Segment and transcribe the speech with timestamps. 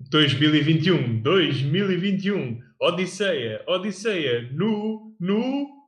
[0.00, 5.78] 2021, 2021, Odisseia, Odisseia, no, no,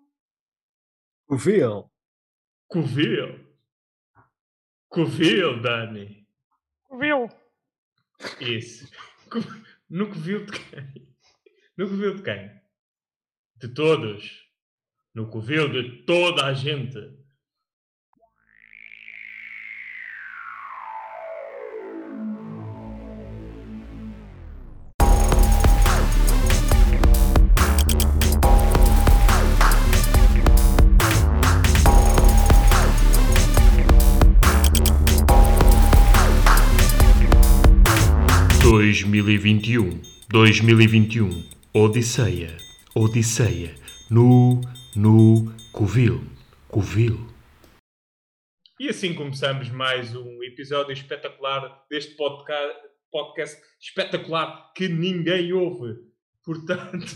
[1.30, 1.88] Covil.
[2.67, 3.38] Covil.
[4.88, 6.27] Covil, Dani.
[6.99, 7.29] Viu?
[8.41, 8.91] Isso.
[9.88, 11.08] No Covil de quem?
[11.77, 12.50] No Covil de quem?
[13.58, 14.45] De todos.
[15.14, 16.98] No Covil de toda a gente.
[38.70, 41.29] 2021, 2021,
[41.74, 42.56] Odisseia,
[42.95, 43.74] Odisseia,
[44.09, 44.60] no,
[44.95, 46.23] no, Covil,
[46.69, 47.19] Covil.
[48.79, 52.79] E assim começamos mais um episódio espetacular deste podcast,
[53.10, 55.96] podcast espetacular que ninguém ouve.
[56.45, 57.07] Portanto.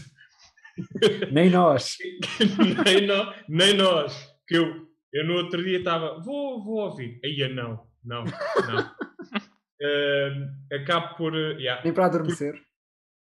[1.31, 1.97] Nem nós.
[2.85, 4.29] nem, no, nem nós.
[4.49, 7.21] Que eu, eu no outro dia estava, vou, vou ouvir.
[7.25, 9.54] Aí não, não, não.
[9.85, 11.35] Ahm, acabo por.
[11.37, 12.55] eh, yeah, Nem para adormecer.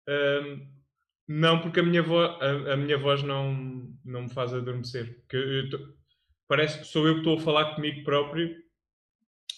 [0.07, 0.67] ahm,
[1.27, 3.53] não, porque a minha, vo a, a minha voz não,
[4.03, 5.23] não me faz adormecer.
[5.29, 5.79] Que tô-
[6.47, 8.55] parece que sou eu que estou a falar comigo próprio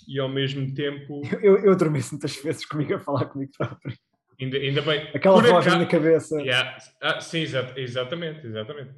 [0.08, 1.22] e ao mesmo tempo.
[1.42, 3.96] Eu, eu adormeço muitas vezes comigo a falar comigo próprio.
[4.40, 5.08] Ainda, ainda bem.
[5.16, 6.42] Aquela por voz na acaso- minha cabeça.
[6.42, 6.78] Yeah.
[7.02, 8.94] Ah, sim, exa- exatamente, exatamente.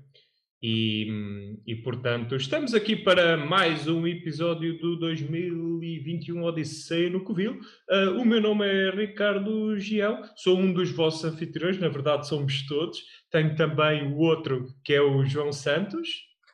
[0.65, 7.59] E, hum, e portanto, estamos aqui para mais um episódio do 2021 Odisseia no Covil.
[7.89, 12.65] Ah, o meu nome é Ricardo Giel, sou um dos vossos anfitriões, na verdade somos
[12.65, 13.03] todos.
[13.29, 16.07] Tenho também o outro que é o João Santos.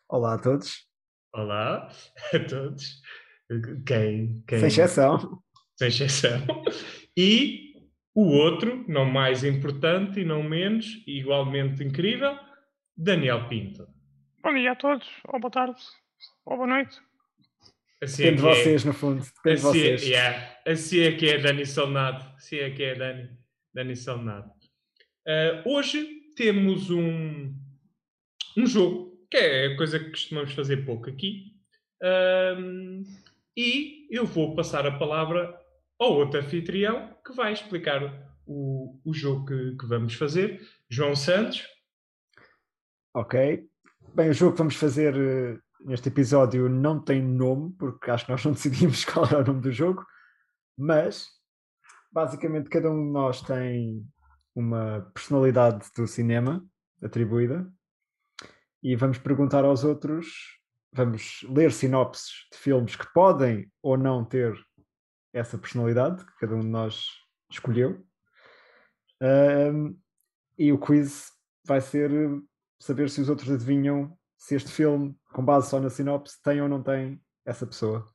[0.09, 0.87] Olá a todos.
[1.31, 1.87] Olá
[2.33, 3.03] a todos.
[3.85, 4.43] Quem?
[4.47, 5.39] quem Sem exceção.
[5.77, 6.41] sem exceção.
[7.15, 7.73] E
[8.15, 12.35] o outro, não mais importante e não menos, igualmente incrível,
[12.97, 13.98] Daniel Pinto.
[14.41, 15.79] Bom dia a todos, ou boa tarde,
[16.45, 16.97] ou boa noite.
[18.01, 19.25] Assim Depende de é que é- vocês, no fundo.
[19.43, 20.03] Depende de assim, é, vocês.
[20.07, 22.23] yeah, assim é que é Dani Solnado.
[22.35, 23.29] Assim é que é Dani,
[23.73, 24.49] Dani Solnado.
[25.27, 27.53] Ah, hoje temos um,
[28.57, 31.53] um jogo, que é a coisa que costumamos fazer pouco aqui.
[32.01, 33.03] Ahm,
[33.57, 35.59] e eu vou passar a palavra
[35.99, 38.01] ao outro anfitrião que vai explicar
[38.47, 40.61] o, o jogo que, que vamos fazer.
[40.89, 41.67] João Santos.
[43.13, 43.68] Ok.
[44.13, 48.31] Bem, o jogo que vamos fazer eh, neste episódio não tem nome, porque acho que
[48.31, 50.05] nós não decidimos qual é o nome do jogo,
[50.77, 51.27] mas
[52.11, 54.05] basicamente cada um de nós tem
[54.55, 56.65] uma personalidade do cinema
[57.03, 57.71] atribuída
[58.81, 60.27] e vamos perguntar aos outros,
[60.93, 64.57] vamos ler sinopses de filmes que podem ou não ter
[65.33, 67.05] essa personalidade que cada um de nós
[67.51, 68.03] escolheu.
[69.21, 69.95] Ahm,
[70.57, 71.31] e o quiz
[71.65, 72.11] vai ser
[72.79, 76.69] saber se os outros adivinham se este filme, com base só na sinopse, tem ou
[76.69, 78.05] não tem essa pessoa.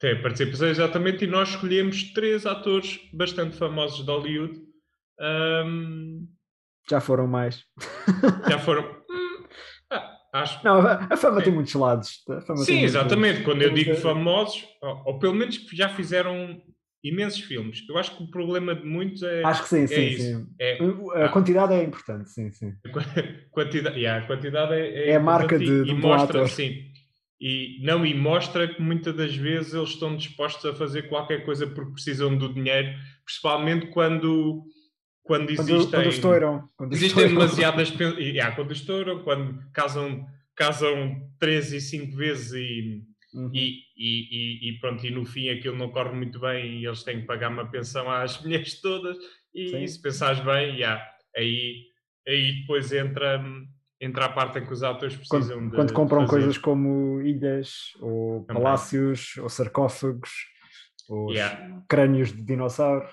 [0.00, 4.60] Tem participação exatamente, e nós escolhemos três atores bastante famosos de Hollywood.
[5.20, 6.26] Ahm,
[6.88, 7.64] Já foram mais.
[8.48, 8.96] já foram.
[9.10, 9.44] Hum,
[9.90, 11.44] ah, acho Não, a fama É.
[11.44, 12.22] tem muitos lados.
[12.26, 13.42] Fama tem Sim, muitos exatamente.
[13.42, 16.60] Quando eu digo famosos, ou, ou pelo menos que já fizeram
[17.02, 17.84] imensos filmes.
[17.88, 20.22] Eu acho que o problema de muitos é, Acho que sim, sim, isso.
[20.22, 20.46] sim.
[20.58, 20.78] é
[21.14, 21.28] A Ah.
[21.28, 22.72] quantidade é importante, sim, sim.
[22.84, 22.88] a
[23.50, 23.96] quantidade.
[23.98, 26.48] yeah, a quantidade é, É a marca de- e, de e mostra, ator.
[26.48, 26.86] sim.
[27.40, 31.68] E não e mostra que muitas das vezes eles estão dispostos a fazer qualquer coisa
[31.68, 32.88] porque precisam do dinheiro,
[33.24, 34.64] principalmente quando
[35.22, 36.68] quando existem quando estouram.
[36.76, 37.46] Quando Existem estouram.
[37.46, 37.90] demasiadas.
[38.18, 40.26] yeah, quando estouram, quando casam,
[40.56, 43.02] casam três e cinco vezes e,
[43.34, 43.50] Uhum.
[43.52, 47.20] e, e, e- pronto, e no fim aquilo não corre muito bem e eles têm
[47.20, 49.16] que pagar uma pensão às mulheres todas.
[49.54, 49.86] E Sim.
[49.86, 51.02] se pensares bem, yeah,
[51.36, 51.84] aí,
[52.26, 53.44] aí depois entra,
[54.00, 55.76] entra a parte em que os atores precisam Quando, de.
[55.76, 56.30] quando compram fazer.
[56.30, 58.62] coisas como ilhas, ou Também.
[58.62, 60.30] palácios, ou sarcófagos,
[61.08, 61.82] ou Yeah.
[61.88, 63.08] crânios de dinossauro.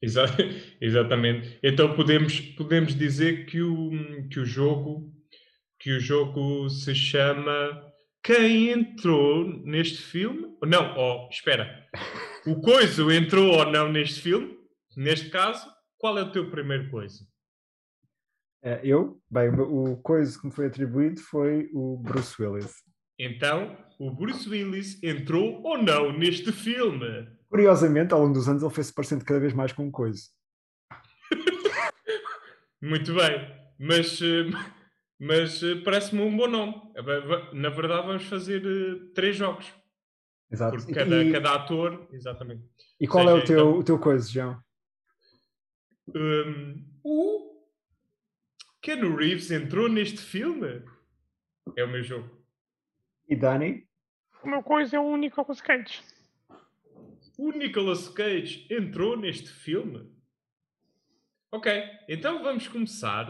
[0.00, 0.26] Exa-
[0.80, 1.58] Exatamente.
[1.62, 3.90] Então podemos, podemos dizer que o,
[4.30, 5.12] que o jogo
[5.78, 7.82] que o jogo se chama
[8.26, 10.52] Quem entrou neste filme?
[10.64, 11.86] Não, oh, espera.
[12.44, 14.58] O coiso entrou ou não neste filme?
[14.96, 15.64] Neste caso,
[15.96, 17.24] qual é o teu primeiro coiso?
[18.64, 22.74] Eh, Eu, bem, o o coisa que me foi atribuído foi o Bruce Willis.
[23.16, 27.28] Então, o Bruce Willis entrou ou não neste filme?
[27.48, 30.22] Curiosamente, ao longo dos anos, ele foi-se parecendo cada vez mais com um coisa.
[32.82, 34.50] Muito bem, mas, eh,
[35.18, 36.74] mas eh, parece-me um bom nome.
[37.52, 39.72] Na verdade, vamos fazer eh, três jogos.
[40.50, 40.76] Exato.
[40.76, 42.62] Porque E- cada, e, cada ator, exatamente.
[43.00, 44.62] e qual é o seja, teu, então- o teu coisa, João?
[46.14, 47.64] Um, o
[48.80, 50.82] Keanu Reeves entrou neste filme?
[51.76, 52.30] É o meu jogo.
[53.28, 53.88] E Dani?
[54.44, 56.00] O meu coisa é o Nicolas Cage.
[57.36, 60.14] O Nicolas Cage entrou neste filme?
[61.50, 61.72] Ok,
[62.08, 63.26] então vamos começar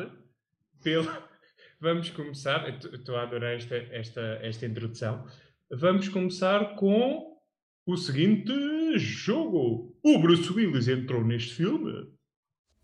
[0.83, 1.11] pelo.
[1.81, 2.69] Vamos começar.
[2.69, 5.26] Estou a adorar esta, esta, esta introdução.
[5.70, 7.37] Vamos começar com
[7.87, 8.52] o seguinte
[8.99, 9.94] jogo.
[10.02, 11.93] O Bruce Willis entrou neste filme.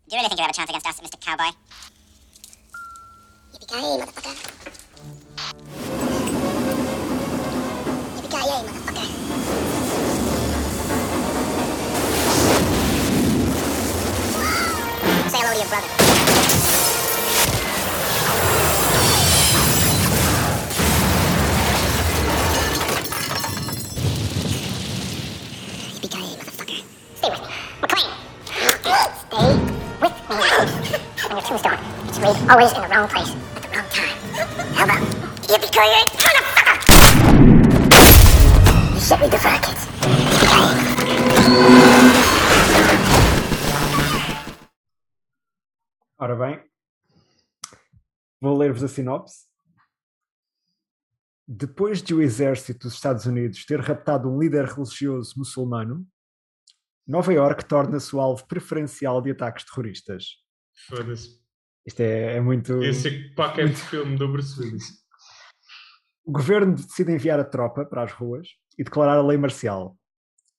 [0.05, 1.17] Do you really think you have a chance against us, Mr.
[1.19, 1.51] Cowboy?
[3.53, 5.43] Yippee-ki-yay, motherfucker.
[8.17, 9.07] Yippee-ki-yay, motherfucker.
[15.29, 16.02] Say hello to your brother.
[31.43, 34.17] Tombstone, it's read always in the wrong place at the wrong time.
[34.75, 35.01] How about
[35.49, 36.77] yippee-ki-yay, motherfucker?
[38.99, 39.83] Shit, read the fire, kids.
[46.17, 46.63] Ora bem,
[48.39, 49.45] vou ler-vos a sinopse.
[51.45, 56.07] Depois de o exército dos Estados Unidos ter raptado um líder religioso muçulmano,
[57.05, 60.42] Nova York torna-se o alvo preferencial de ataques terroristas.
[60.87, 61.41] Foda-se.
[61.85, 62.81] Isto é, é muito.
[62.83, 65.03] Esse é qualquer filme do Bruce Willis.
[66.25, 68.47] O governo decide enviar a tropa para as ruas
[68.77, 69.97] e declarar a lei marcial.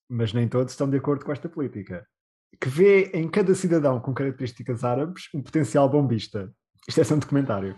[0.08, 2.06] Mas nem todos estão de acordo com esta política.
[2.60, 6.52] Que vê em cada cidadão com características árabes um potencial bombista.
[6.86, 7.74] Isto é só um documentário.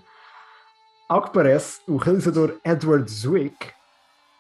[1.09, 3.71] Ao que parece, o realizador Edward Zwick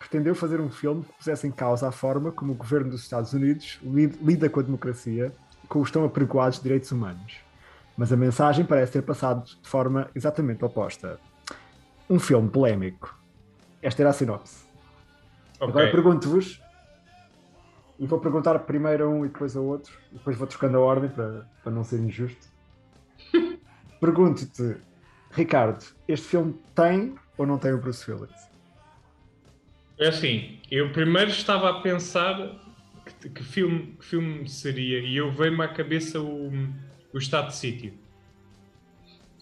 [0.00, 3.32] pretendeu fazer um filme que pusesse em causa a forma como o governo dos Estados
[3.32, 5.32] Unidos lid- lida com a democracia
[5.62, 7.36] e com os tão apregoados direitos humanos.
[7.96, 11.18] Mas a mensagem parece ter passado de forma exatamente oposta.
[12.08, 13.18] Um filme polémico.
[13.82, 14.66] Esta era a sinopse.
[15.60, 15.92] Agora Ok.
[15.92, 16.60] pergunto-vos,
[17.98, 20.80] e vou perguntar primeiro a um e depois ao outro, e depois vou trocando a
[20.80, 22.48] ordem para, para não ser injusto.
[23.98, 24.76] Pergunto-te,
[25.30, 28.50] Ricardo, este filme tem ou não tem o Bruce Willis?
[29.98, 32.36] É assim, eu primeiro estava a pensar
[33.20, 36.50] que, que filme, que filme seria e eu veio-me à cabeça o,
[37.16, 37.92] o Estado de Sítio.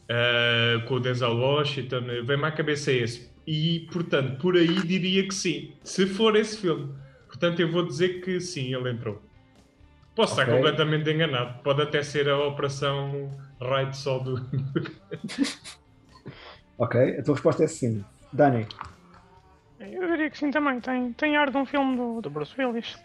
[0.08, 3.30] Ah, com o Denzel Washington, veio-me à cabeça esse.
[3.46, 6.94] E, portanto, por aí diria que sim, se for esse filme.
[7.26, 9.20] Portanto, eu vou dizer que sim, ele entrou.
[10.14, 10.54] Posso estar Ok.
[10.54, 11.60] completamente enganado.
[11.62, 13.30] Pode até ser a operação
[13.60, 14.34] Right Sol do.
[16.76, 18.04] Ok, a tua resposta é sim.
[18.32, 18.66] Dani,
[19.78, 20.80] Eu diria que sim também.
[20.80, 22.98] Tem, tem ar de um filme do, do Bruce Willis.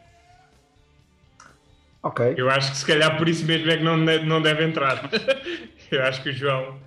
[2.04, 2.34] Ok.
[2.38, 5.10] Eu acho que se calhar por isso mesmo é que não, não deve entrar.
[5.92, 6.78] eu acho que o João.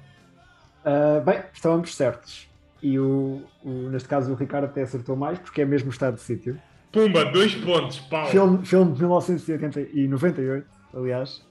[0.85, 2.49] Ah, bem, estávamos certos.
[2.83, 6.15] E o, o- neste caso o Ricardo até acertou mais, porque é mesmo o estado
[6.17, 6.59] de sítio.
[6.91, 8.27] Pumba, dois pontos, pau.
[8.27, 11.43] Filme, filme de 1998, aliás,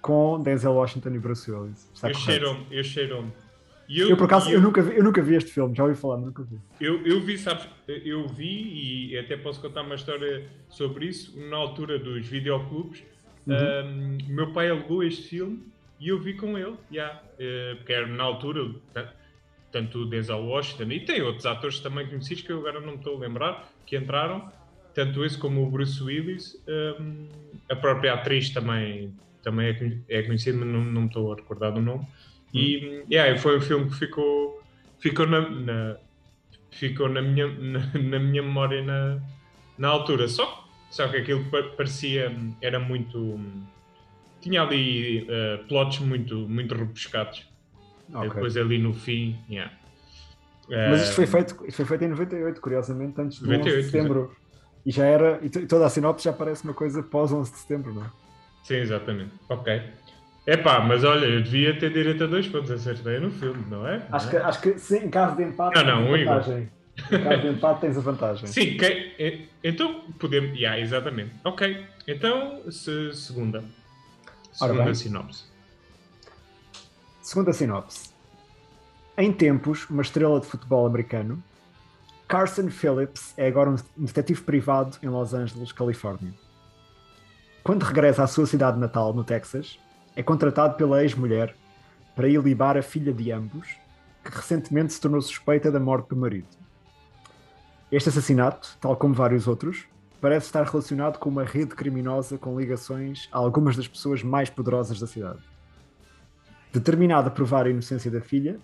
[0.00, 1.90] com Denzel Washington e Bruce Willis.
[1.94, 3.32] Está Eu cheiro-me, eu cheiro-me.
[3.88, 5.94] E Eu, por acaso, eu, eu, nunca vi, eu nunca vi este filme, já ouvi
[5.94, 6.58] falar, mas nunca vi.
[6.80, 11.38] eu, eu vi, sabes, eu vi e até posso contar uma história sobre isso.
[11.48, 13.02] Na altura dos videoclubes,
[13.48, 14.18] Uhum.
[14.28, 15.62] o meu pai alugou este filme
[16.00, 18.60] e eu vi com ele, já, eh, porque era na altura,
[18.92, 19.14] ta-
[19.70, 22.98] tanto o Denzel Washington e tem outros atores também conhecidos que eu agora não me
[22.98, 24.50] estou a lembrar, que entraram,
[24.92, 26.54] tanto esse como o Bruce Willis.
[27.00, 27.28] hum,
[27.70, 29.14] a própria atriz também,
[29.44, 29.68] também
[30.08, 32.04] é é conhecida, mas não, não me estou a recordar do nome.
[32.56, 34.62] E yeah, foi um filme que ficou,
[34.98, 35.96] ficou, na, na-
[36.70, 39.20] ficou na, minha, na, na minha memória na,
[39.78, 40.28] na altura.
[40.28, 43.38] Só, só que aquilo pa- parecia, era muito.
[44.40, 47.44] Tinha ali eh, plots muito, muito rebuscados.
[48.14, 48.28] Ok.
[48.28, 49.72] Depois ali no fim, yeah.
[50.68, 53.58] Mas isto foi, Eh, feito, isto foi feito em 98, curiosamente, antes do 11 de
[53.58, 54.36] 98, setembro.
[54.84, 57.58] E já era, e, e toda a sinopse já parece uma coisa pós 11 de
[57.58, 58.10] setembro, não é?
[58.62, 59.32] Sim, exatamente.
[59.48, 59.82] Ok.
[60.46, 64.06] Epá, mas olha, eu devia ter direito a dois pontos, acertei no filme, não é?
[64.12, 64.40] Acho Não que, é?
[64.42, 66.40] acho que sim, em caso de empate Não, não, tens um igual.
[66.40, 66.70] vantagem.
[67.12, 68.46] Em caso de empate tens a vantagem.
[68.46, 70.56] Sim, que- e- então podemos.
[70.56, 71.32] Yeah, exatamente.
[71.44, 71.84] Ok.
[72.06, 73.64] Então, se- segunda.
[74.52, 75.44] Segunda sinopse.
[77.20, 78.10] Segunda sinopse.
[79.18, 81.42] Em tempos, uma estrela de futebol americano,
[82.28, 86.32] Carson Phillips é agora um detetive privado em Los Angeles, Califórnia.
[87.64, 89.78] Quando regressa à sua cidade natal, no Texas,
[90.16, 91.54] é contratado pela ex-mulher
[92.14, 93.76] para ir libar a filha de ambos,
[94.24, 96.48] que recentemente se tornou suspeita da morte do marido.
[97.92, 99.84] Este assassinato, tal como vários outros,
[100.20, 104.98] parece estar relacionado com uma rede criminosa com ligações a algumas das pessoas mais poderosas
[104.98, 105.38] da cidade.
[106.72, 108.58] Determinado a provar a inocência da filha,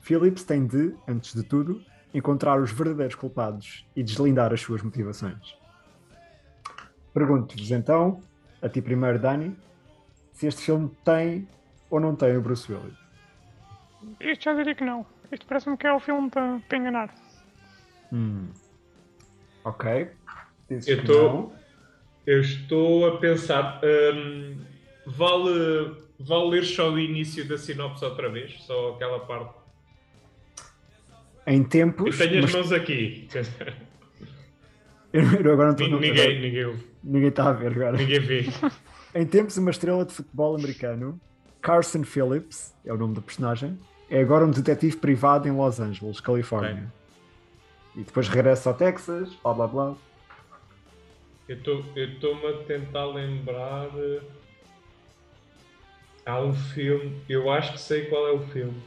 [0.00, 5.56] Phillips tem de, antes de tudo, encontrar os verdadeiros culpados e deslindar as suas motivações.
[7.12, 8.20] Pergunto-vos então,
[8.62, 9.56] a ti primeiro, Dani,
[10.38, 11.48] se este filme tem
[11.90, 12.96] ou não tem o Bruce Willis.
[14.20, 15.04] Isto já diria que não.
[15.32, 17.14] Isto parece-me que é o filme para, para enganar.
[18.12, 18.48] Hum.
[19.64, 20.08] Ok.
[20.70, 21.52] Dizes Eu tô-.
[22.24, 23.80] Eu estou a pensar.
[24.14, 24.58] hum,
[25.06, 28.52] vale, vale ler só o início da sinopse outra vez?
[28.62, 29.54] Só aquela parte.
[31.46, 32.16] Em Eu tempos.
[32.16, 33.26] tenho as mas- mãos aqui.
[35.12, 37.96] Eu agora não não- ninguém, ninguém, ninguém está a ver agora.
[37.96, 38.44] ninguém vê.
[39.18, 41.20] Em tempos, uma estrela de futebol americano,
[41.60, 43.76] Carson Phillips, é o nome do personagem,
[44.08, 46.86] é agora um detetive privado em Los Angeles, Califórnia.
[47.96, 49.96] E depois regressa ao Texas, blá blá blá.
[51.48, 53.88] Eu estou- eu estou-me a tentar lembrar.
[53.96, 54.20] eh,
[56.24, 58.80] Há um filme, eu acho que sei qual é o filme.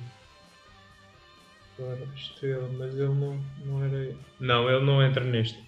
[1.77, 4.15] Agora, estrela, mas ele não, não era.
[4.39, 5.61] Não, ele não entra neste.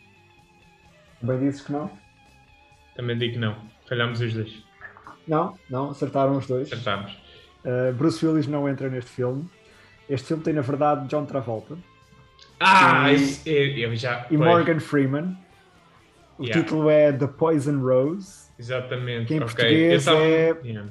[1.21, 1.91] Bem dizes que não?
[2.95, 3.72] Também digo que não.
[3.87, 4.63] Falhámos os dois.
[5.27, 6.71] Não, não, acertaram os dois.
[6.71, 7.11] Acertámos.
[7.65, 9.49] Uh, Bruce Willis não entra neste filme.
[10.09, 11.77] Este filme tem, na verdade, John Travolta
[12.59, 14.25] Ah, E- esse- eu, eu já.
[14.29, 15.37] e pois, Morgan Freeman.
[16.37, 16.61] O Yeah.
[16.63, 18.43] título é The Poison Rose.
[18.59, 19.27] Exatamente.
[19.27, 20.89] que em português tava- é- Yeah.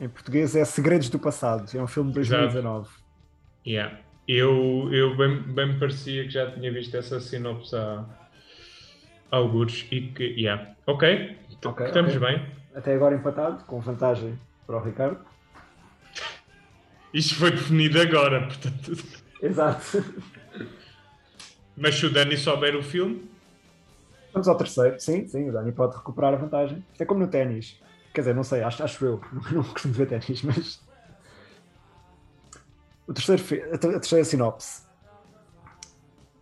[0.00, 1.66] Em português é Segredos do Passado.
[1.76, 2.42] É um filme de Exato.
[2.42, 2.88] 2019.
[3.66, 3.98] Yeah.
[4.28, 8.25] Eu, eu bem, bem me parecia que já tinha visto essa sinopse há há
[9.30, 10.24] algures e que.
[10.24, 10.74] Yeah.
[10.86, 11.36] Ok.
[11.60, 12.26] T- Ok, Estamos ok.
[12.26, 12.46] bem.
[12.74, 15.18] Até agora empatado, com vantagem para o Ricardo.
[17.14, 18.92] Isto foi definido agora, portanto.
[19.42, 20.04] Exato.
[21.76, 23.30] Mas se o Dani souber o filme,
[24.32, 25.00] Vamos ao terceiro.
[25.00, 26.84] Sim, sim, o Dani pode recuperar a vantagem.
[26.92, 27.80] Isto é como no ténis.
[28.12, 29.20] Quer dizer, não sei, acho, acho eu.
[29.50, 30.82] Não costumo ver ténis, mas.
[33.06, 33.42] O terceiro,
[33.74, 34.82] a terceira sinopse.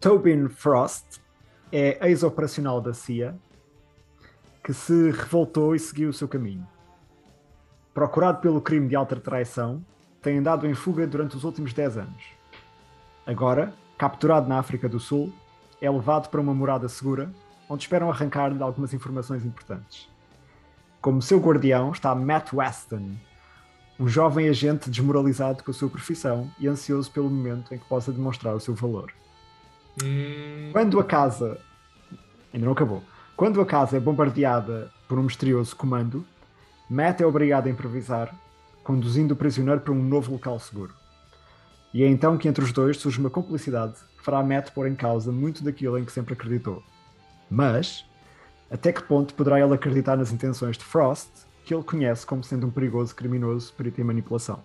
[0.01, 1.21] Tobin Frost
[1.77, 3.35] é ex-operacional da CIA
[4.63, 6.65] que se revoltou e seguiu o seu caminho.
[7.93, 9.85] Procurado pelo crime de alta traição,
[10.23, 12.23] tem andado em fuga durante os últimos 10 anos.
[13.27, 15.33] Agora, capturado na África do Sul,
[15.81, 17.29] é levado para uma morada segura,
[17.69, 20.09] onde esperam arrancar-lhe algumas informações importantes.
[21.01, 23.17] Como seu guardião está Matt Weston,
[23.99, 28.13] um jovem agente desmoralizado com a sua profissão e ansioso pelo momento em que possa
[28.13, 29.13] demonstrar o seu valor.
[30.03, 31.59] Hum, Quando a casa.
[32.53, 33.03] Ainda não acabou.
[33.37, 36.25] Quando a casa é bombardeada por um misterioso comando,
[36.89, 38.35] Matt é obrigado a improvisar,
[38.85, 40.95] conduzindo o prisioneiro para um novo local seguro.
[41.93, 44.95] E é então que entre os dois surge uma cumplicidade que fará Matt pôr em
[44.95, 46.83] causa muito daquilo em que sempre acreditou.
[47.51, 48.05] Mas,
[48.71, 51.29] até que ponto poderá ele acreditar nas intenções de Frost,
[51.65, 54.63] que ele conhece como sendo um perigoso criminoso perito em manipulação?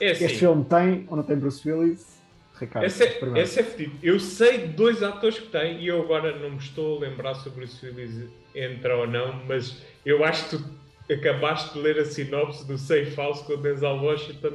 [0.00, 0.24] é assim.
[0.24, 2.19] Este filme tem ou não tem Bruce Willis?
[2.60, 3.98] Ricardo, Esse é, esse é fedido.
[4.02, 7.34] Eu sei de dois atores que tem e eu agora não me estou a lembrar
[7.34, 11.98] se o Bruce Willis entra ou não, mas eu acho que tu acabaste de ler
[11.98, 14.52] a sinopse do Safe House com o Denzel Washington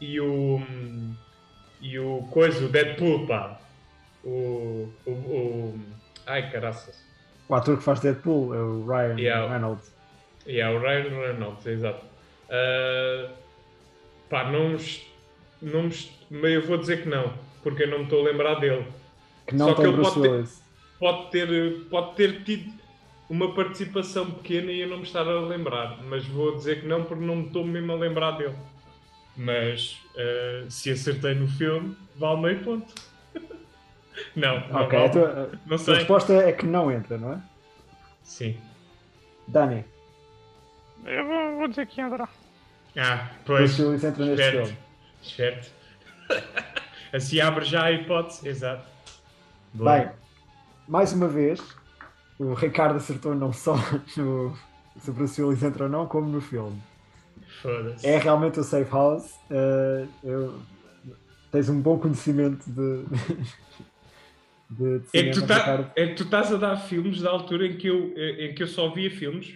[0.00, 0.60] e o.
[1.80, 3.60] e o coisa, o Deadpool, pá.
[4.24, 4.88] O.
[5.06, 5.80] o, o
[6.26, 7.04] ai caraças.
[7.48, 9.48] O ator que faz Deadpool é o Ryan Yeah.
[9.48, 9.94] Reynolds.
[10.46, 12.04] É o Ryan Reynolds, exato.
[12.50, 13.30] Ah,
[14.28, 14.76] pá, não
[15.62, 15.84] não
[16.30, 17.32] me eu vou dizer que não,
[17.62, 18.86] porque eu não me estou a lembrar dele.
[19.46, 20.48] Que não Só que ele pode ter-
[20.98, 22.72] pode ter, pode ter tido
[23.28, 27.04] uma participação pequena e eu não me estar a lembrar, mas vou dizer que não
[27.04, 28.54] porque não me estou mesmo a lembrar dele.
[29.36, 32.94] Mas eh, se acertei no filme, vale meio ponto.
[34.34, 35.04] não, não Ok, vale.
[35.04, 35.94] a tua, a não tua sei.
[35.94, 37.42] resposta é que não entra, não é?
[38.22, 38.56] Sim.
[39.46, 39.84] Dani,
[41.04, 42.28] Eu vou, vou dizer que entra.
[42.96, 43.74] Ah, pois.
[43.76, 44.76] Bruce Willis entra neste filme.
[45.26, 45.70] Esperto.
[47.12, 48.86] assim abre já a hipótese, exato.
[49.74, 49.98] Boa.
[49.98, 50.10] Bem,
[50.88, 51.60] mais uma vez,
[52.38, 53.76] o Ricardo acertou não só
[54.16, 54.56] no
[55.28, 56.80] se o Willis entra ou não, como no filme.
[57.60, 58.06] Foda-se.
[58.06, 59.34] É realmente o Safe House.
[59.50, 60.58] eh, eu-
[61.52, 63.04] tens um bom conhecimento de,
[64.70, 67.30] de, de É que, tu cinema, tá- é que tu estás a dar filmes da
[67.30, 69.54] altura em que eu, eh, em que eu só via filmes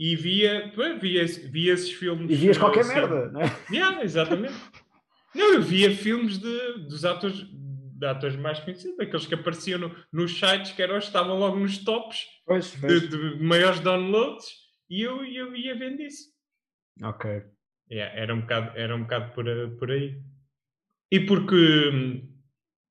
[0.00, 2.30] e via, via, via esses filmes.
[2.30, 3.56] E vias qualquer eh, merda, não é?
[3.70, 4.54] Yeah, exatamente.
[5.34, 9.96] Não, eu via filmes de, dos atores, de atores mais conhecidos, aqueles que apareciam no-
[10.12, 13.08] nos sites que eram, estavam logo nos tops Pois, de, pois.
[13.08, 14.46] de maiores downloads
[14.90, 16.30] e eu, eu ia vendo isso.
[17.02, 17.42] Ok.
[17.90, 20.20] Yeah, era um bocado, era um bocado por, a- por aí.
[21.10, 22.24] E porque,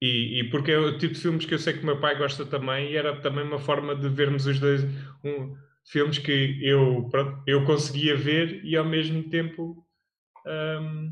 [0.01, 2.17] e, e porque é o tipo de filmes que eu sei que o meu pai
[2.17, 4.83] gosta também, e era também uma forma de vermos os dois
[5.24, 5.55] um,
[5.86, 9.86] filmes que eu, pronto, eu conseguia ver e ao mesmo tempo
[10.45, 11.10] Ahm,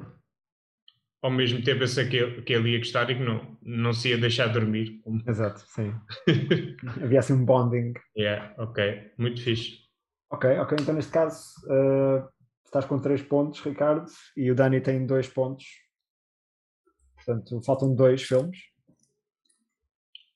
[1.21, 3.93] ao mesmo tempo, eu sei que ele, que ele ia gostar e que não, não
[3.93, 5.01] se ia deixar dormir.
[5.27, 5.93] Exato, sim.
[7.03, 7.93] Havia assim um bonding.
[8.17, 9.79] yeah, ok, muito fixe.
[10.31, 10.77] Ok, ok.
[10.79, 12.23] Então neste caso eh,
[12.65, 14.05] estás com 3 pontos, Ricardo,
[14.37, 15.65] e o Dani tem 2 pontos.
[17.15, 18.57] Portanto, faltam dois filmes.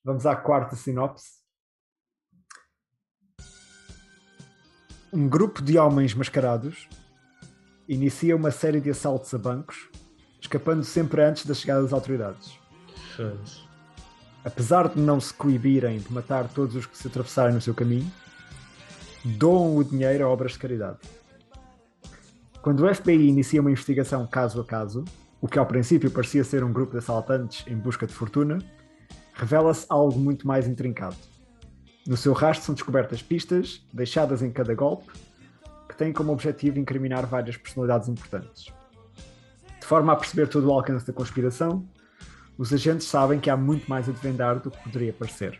[0.04, 1.42] Vamos à quarta sinopse.
[5.14, 6.90] Um grupo de homens mascarados
[7.88, 9.90] inicia uma série de assaltos a bancos,
[10.44, 12.60] escapando sempre antes da chegada das autoridades.
[14.44, 18.12] Apesar de não se coibirem de matar todos os que se atravessarem no seu caminho,
[19.24, 21.00] doam o dinheiro a obras de caridade.
[22.62, 25.06] Quando o FBI inicia uma investigação caso a caso,
[25.42, 28.60] o que ao princípio parecia ser um grupo de assaltantes em busca de fortuna,
[29.34, 31.16] revela-se algo muito mais intrincado.
[32.06, 35.10] No seu rastro são descobertas pistas, deixadas em cada golpe,
[35.88, 38.68] que têm como objetivo incriminar várias personalidades importantes.
[39.84, 41.86] De forma a perceber todo o alcance da conspiração,
[42.58, 45.60] os agentes sabem que há muito mais a desvendar do que poderia parecer.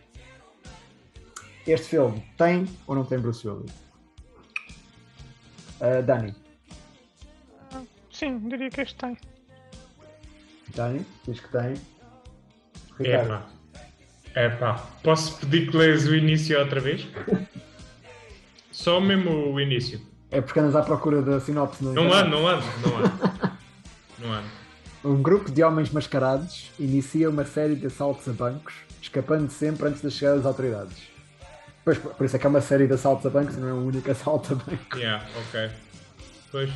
[1.66, 3.70] Este filme tem ou não tem Bruce Willis?
[5.78, 6.34] Ah, Dani.
[8.10, 9.14] Sim, diria que este tem.
[10.74, 11.74] Dani, diz que tem.
[12.98, 13.42] Ricardo.
[14.34, 14.40] Epá.
[14.40, 14.74] Epá.
[15.02, 17.06] Posso pedir que leias o início outra vez?
[18.72, 20.00] Só mesmo o início.
[20.30, 22.26] É porque andas à procura da sinopse no Não internet.
[22.26, 23.33] ando, não ando, não ando.
[24.24, 24.48] Não ando.
[25.04, 30.00] Um grupo de homens mascarados inicia uma série de assaltos a bancos, escapando sempre antes
[30.00, 30.96] da chegada das autoridades.
[31.84, 33.72] Pois, por isso é que é uma série de assaltos a bancos e não é
[33.74, 34.96] um único assalto a banco.
[34.96, 35.70] Yeah, ok.
[36.50, 36.70] Pois.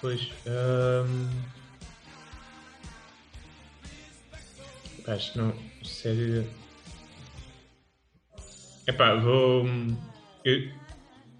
[0.00, 0.32] Pois.
[0.46, 1.28] hum,
[5.06, 5.54] Acho que não.
[5.84, 6.46] Sério.
[8.86, 9.66] Epá, vou.
[10.44, 10.70] eu-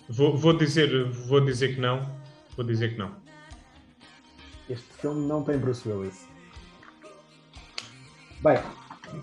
[0.08, 1.04] vou, vou dizer.
[1.10, 2.00] Vou dizer que não.
[2.56, 3.14] Vou dizer que não.
[4.68, 6.26] Este filme não tem Bruce Willis.
[8.42, 8.58] Bem,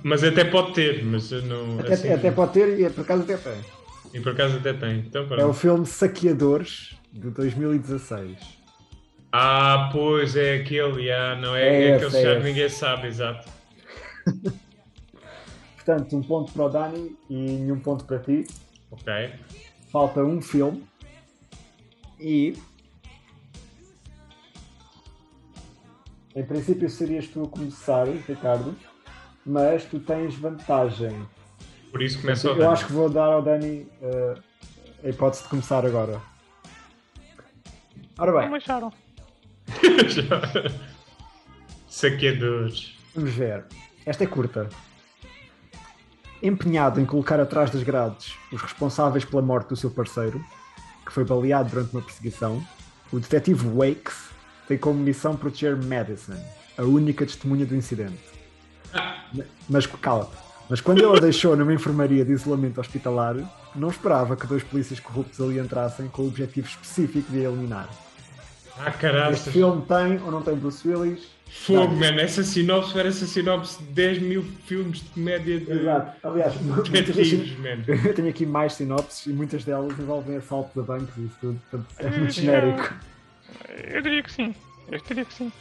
[0.04, 1.80] Mas até pode ter, mas não.
[1.80, 3.62] até, assim, até pode ter e por acaso até tem.
[4.14, 5.00] E por acaso até tem.
[5.00, 8.38] Então, É o filme Saqueadores de 2016.
[9.32, 12.44] Ah, pois é aquele, já, não é, É é, aquele é que esse.
[12.44, 13.50] ninguém sabe, exato.
[15.76, 18.46] Portanto, um ponto para o Dani e nenhum ponto para ti.
[18.90, 19.14] Ok.
[19.92, 20.84] Falta um filme.
[22.20, 22.54] E.
[26.36, 28.76] Em princípio serias tu a começar, Ricardo,
[29.46, 31.26] mas tu tens vantagem.
[31.90, 34.36] Por isso começa Eu acho que vou dar ao Dani eh,
[35.02, 36.22] a hipótese de começar agora.
[38.18, 38.92] Ora bem, me acharam.
[41.88, 42.98] Saqueadores.
[43.16, 43.64] vamos ver.
[44.06, 44.68] Esta é curta.
[46.44, 50.44] Empenhado em colocar atrás das grades os responsáveis pela morte do seu parceiro,
[51.06, 52.62] que foi baleado durante uma perseguição,
[53.10, 54.25] o detetive Wakes
[54.68, 56.36] tem como missão proteger Madison,
[56.78, 58.20] a única testemunha do incidente.
[59.70, 60.30] Mas cala
[60.70, 63.36] Mas quando ele a deixou numa enfermaria de isolamento hospitalar,
[63.76, 67.90] não esperava que dois polícias corruptos ali entrassem com o objetivo específico de a eliminar.
[68.78, 69.34] Ah, caralho.
[69.34, 71.28] Este filme tem ou não tem Bruce Willis?
[71.50, 72.00] Fogo, Não.
[72.00, 72.20] mano.
[72.20, 76.28] Essa sinopse parece a sinopse de 10 mil filmes de comédia de Exato.
[76.28, 76.84] Aliás, mano.
[77.88, 81.60] eu tenho aqui mais sinopses e muitas delas envolvem assaltos a bancos e tudo.
[81.70, 82.94] Portanto, é muito Hum, genérico.
[83.70, 84.56] Eu diria que sim.
[84.92, 85.52] Eu diria que sim.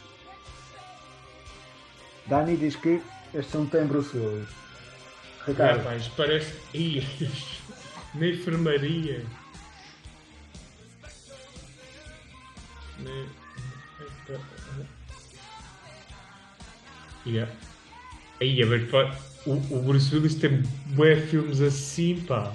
[2.27, 3.01] Dani diz que
[3.33, 4.49] este não tem Bruce Willis.
[5.45, 6.53] Ricardo, Rapaz, parece.
[6.73, 7.03] Ih,
[8.15, 9.25] Na enfermaria.
[12.99, 13.25] Na-
[17.25, 17.51] Yeah.
[18.39, 18.87] Aí, a ver,
[19.45, 20.61] o, o Bruce Willis tem
[20.95, 22.53] bué filmes assim, pá.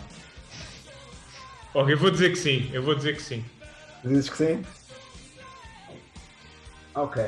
[1.75, 3.45] Ok, eu vou dizer que sim, eu vou dizer que sim.
[4.05, 4.65] dizes que sim?
[7.03, 7.23] Ok.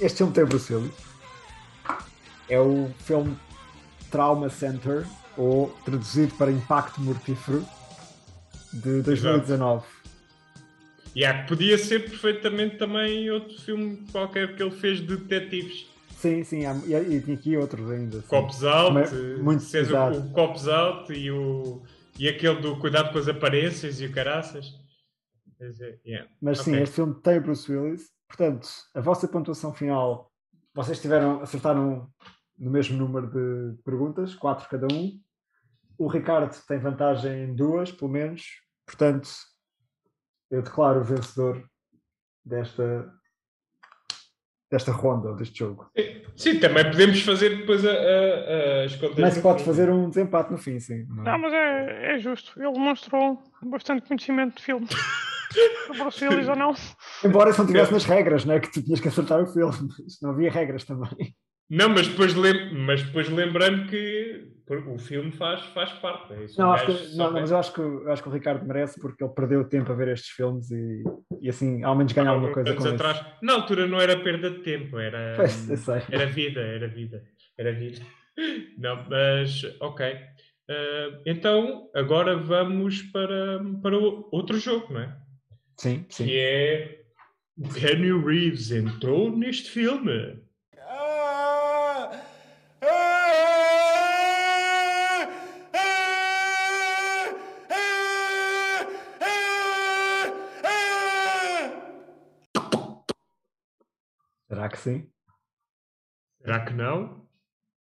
[0.00, 0.94] Este filme tem Bruce Willis.
[2.48, 3.36] É o filme
[4.10, 7.64] Trauma Center, ou traduzido para Impacto Mortífero,
[8.72, 9.84] de 2019.
[11.16, 15.86] Yeah, podia ser perfeitamente também outro filme qualquer que ele fez de detetives.
[16.16, 18.20] Sim, sim, há- e, e tinha aqui outros ainda.
[18.20, 18.26] sim.
[18.28, 21.82] Copos Out, Mas- muito o, o Copos Out e, o,
[22.18, 24.66] e aquele do cuidado com as aparências e o caraças.
[26.06, 26.28] Yeah.
[26.40, 26.82] Mas sim, Ok.
[26.82, 28.02] este filme tem Bruce Willis.
[28.30, 30.30] Portanto, a vossa pontuação final,
[30.72, 32.08] vocês tiveram, acertaram
[32.56, 35.20] no mesmo número de perguntas, quatro cada um.
[35.98, 38.44] O Ricardo tem vantagem em duas, pelo menos.
[38.86, 39.28] Portanto,
[40.48, 41.62] eu declaro o vencedor
[42.44, 43.12] desta,
[44.70, 45.90] desta ronda, deste jogo.
[46.36, 49.18] Sim, também podemos fazer depois a, a- as contas.
[49.18, 49.64] Mas pode fim.
[49.66, 51.04] fazer um desempate no fim, sim.
[51.08, 51.32] não é?
[51.32, 52.52] Não, mas é, é justo.
[52.62, 54.86] Ele demonstrou bastante conhecimento de filme.
[55.50, 56.74] Se Bruce Willis ou não.
[57.24, 58.60] Embora isso não estivesse nas regras, não é?
[58.60, 59.88] Que tu tinhas que acertar o filme.
[60.22, 61.34] Não havia regras também.
[61.70, 64.50] Não, mas depois, lem mas depois lembrando que
[64.88, 66.32] o filme faz, faz parte.
[66.32, 69.00] É não, acho que, não, mas eu acho, que, eu acho que o Ricardo merece
[69.00, 71.04] porque ele perdeu tempo a ver estes filmes e,
[71.40, 73.26] e assim, ao menos ganha alguma coisa com atrás, isso.
[73.42, 77.22] Na altura não era perda de tempo, era, pois, era vida, era vida,
[77.56, 78.00] era vida.
[78.78, 80.06] Não, mas ok.
[80.70, 83.98] Uh, então, agora vamos para, para
[84.30, 85.19] outro jogo, não é?
[85.80, 86.26] Sim, sim.
[86.26, 87.04] Que é
[87.56, 90.38] o Kenny Reeves entrou neste filme.
[104.48, 105.10] Será que sim?
[106.42, 107.26] Será que não?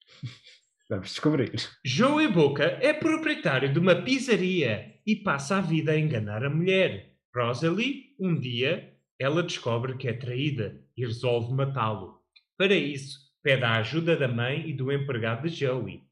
[0.89, 1.52] Vamos descobrir.
[1.84, 7.12] Joey Boca é proprietário de uma pizzaria e passa a vida a enganar a mulher.
[7.36, 12.22] Rosalie, um dia, ela descobre que é traída e resolve matá-lo.
[12.58, 16.04] Para isso, pede a ajuda da mãe e do empregado de Joey.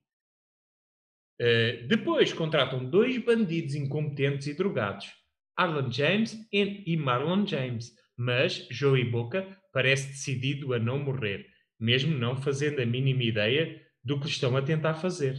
[1.40, 5.12] Uh, depois contratam dois bandidos incompetentes e drogados,
[5.56, 11.48] Arlen James e Marlon James, mas Joey Boca parece decidido a não morrer,
[11.80, 15.36] mesmo não fazendo a mínima ideia do que estão a tentar fazer.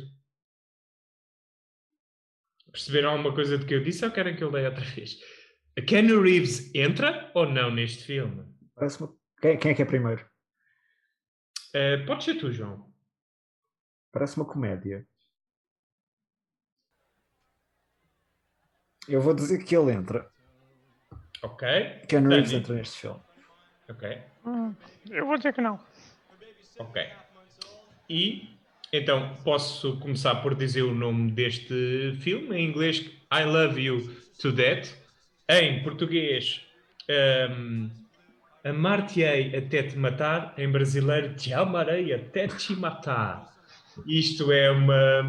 [2.71, 5.18] Perceberam alguma coisa do que eu disse ou querem que eu leia outra vez?
[5.78, 8.44] A Keanu Reeves entra ou não neste filme?
[9.40, 10.24] Quem, quem é que é primeiro?
[11.74, 12.92] Uh, pode ser tu, João.
[14.12, 15.06] Parece uma comédia.
[19.08, 20.30] Eu vou dizer que ele entra.
[21.42, 21.66] Ok.
[22.06, 23.20] Keanu Reeves entra neste filme.
[23.88, 24.22] Ok.
[24.44, 24.74] Hum,
[25.11, 25.80] eu vou dizer que não.
[26.78, 27.02] Ok.
[28.08, 28.58] E
[28.92, 32.98] então posso começar por dizer o nome deste filme em inglês
[33.32, 35.01] I Love You to Death.
[35.48, 36.64] Em português
[37.50, 37.90] um,
[38.64, 40.55] Amar-te-ei até te matar.
[40.57, 43.52] Em brasileiro Te amarei até te matar.
[44.07, 45.20] Isto é uma,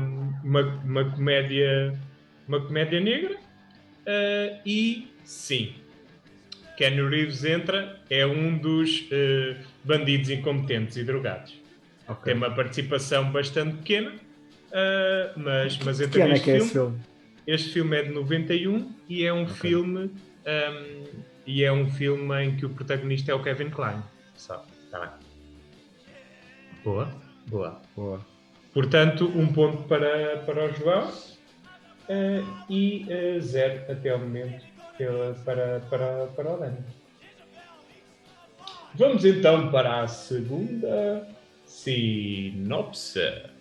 [0.43, 1.99] uma, uma comédia
[2.47, 5.73] uma comédia negra uh, e sim
[6.77, 11.53] Kenny Reeves entra, é um dos uh, bandidos incompetentes e drogados.
[12.07, 12.23] Okay.
[12.25, 16.99] Tem uma participação bastante pequena, uh, mas, mas entra pequena neste é filme.
[17.45, 19.55] Este filme é de 91 e é um okay.
[19.55, 24.01] filme um, e é um filme em que o protagonista é o Kevin Klein.
[24.35, 25.09] Só, tá bem.
[26.83, 27.09] Boa,
[27.47, 28.25] boa, boa.
[28.73, 34.65] Portanto, um ponto para, para o João uh, e uh, zero até o momento
[35.43, 36.77] para, para, para o Dani.
[38.95, 41.27] Vamos então para a segunda
[41.65, 43.52] sinopse.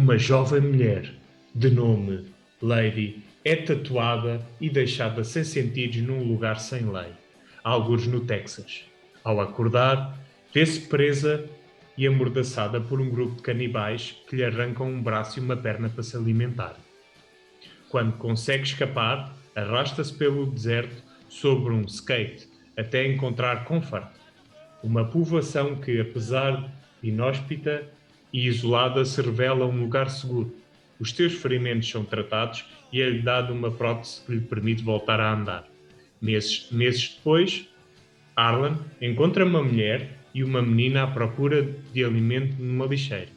[0.00, 1.12] Uma jovem mulher
[1.52, 2.26] de nome
[2.62, 7.08] Lady é tatuada e deixada sem sentidos num lugar sem lei,
[7.64, 8.84] alguns no Texas.
[9.24, 10.16] Ao acordar,
[10.54, 11.44] vê-se presa
[11.96, 15.88] e amordaçada por um grupo de canibais que lhe arrancam um braço e uma perna
[15.88, 16.76] para se alimentar.
[17.88, 24.06] Quando consegue escapar, arrasta-se pelo deserto sobre um skate até encontrar Comfort,
[24.80, 27.97] uma povoação que, apesar de inóspita
[28.32, 30.54] e isolada, se revela um lugar seguro.
[31.00, 35.32] Os seus ferimentos são tratados e é-lhe dado uma prótese que lhe permite voltar a
[35.32, 35.68] andar.
[36.20, 37.68] Meses, meses depois,
[38.34, 41.62] Arlen encontra uma mulher e uma menina à procura
[41.92, 43.28] de alimento numa lixeira.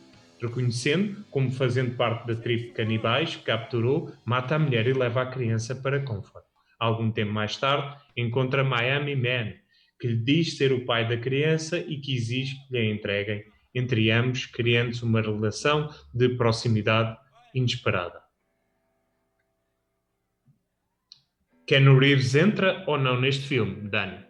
[0.41, 5.21] Reconhecendo como fazendo parte da tribo de canibais que capturou, mata a mulher e leva
[5.21, 6.43] a criança para Comfort.
[6.79, 9.53] Algum tempo mais tarde, encontra Miami Man,
[9.99, 13.43] que lhe diz ser o pai da criança e que exige que lhe entreguem,
[13.73, 17.17] entre ambos criando-se uma relação de proximidade
[17.53, 18.21] inesperada.
[21.65, 24.25] Ken Reeves entra ou não neste filme, Dani?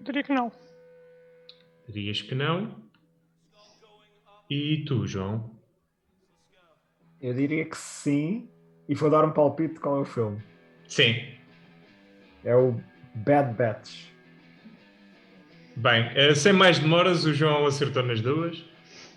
[0.00, 0.50] Diria que não.
[1.88, 2.82] Dirias que não.
[4.50, 5.56] E tu, João?
[7.20, 8.48] Eu diria que sim.
[8.88, 10.42] E vou dar um palpite qual é o filme.
[10.86, 11.14] Sim.
[12.44, 12.80] É o
[13.14, 14.15] Bad Batch.
[15.76, 18.64] Bem, eh, sem mais demoras, o João acertou nas duas.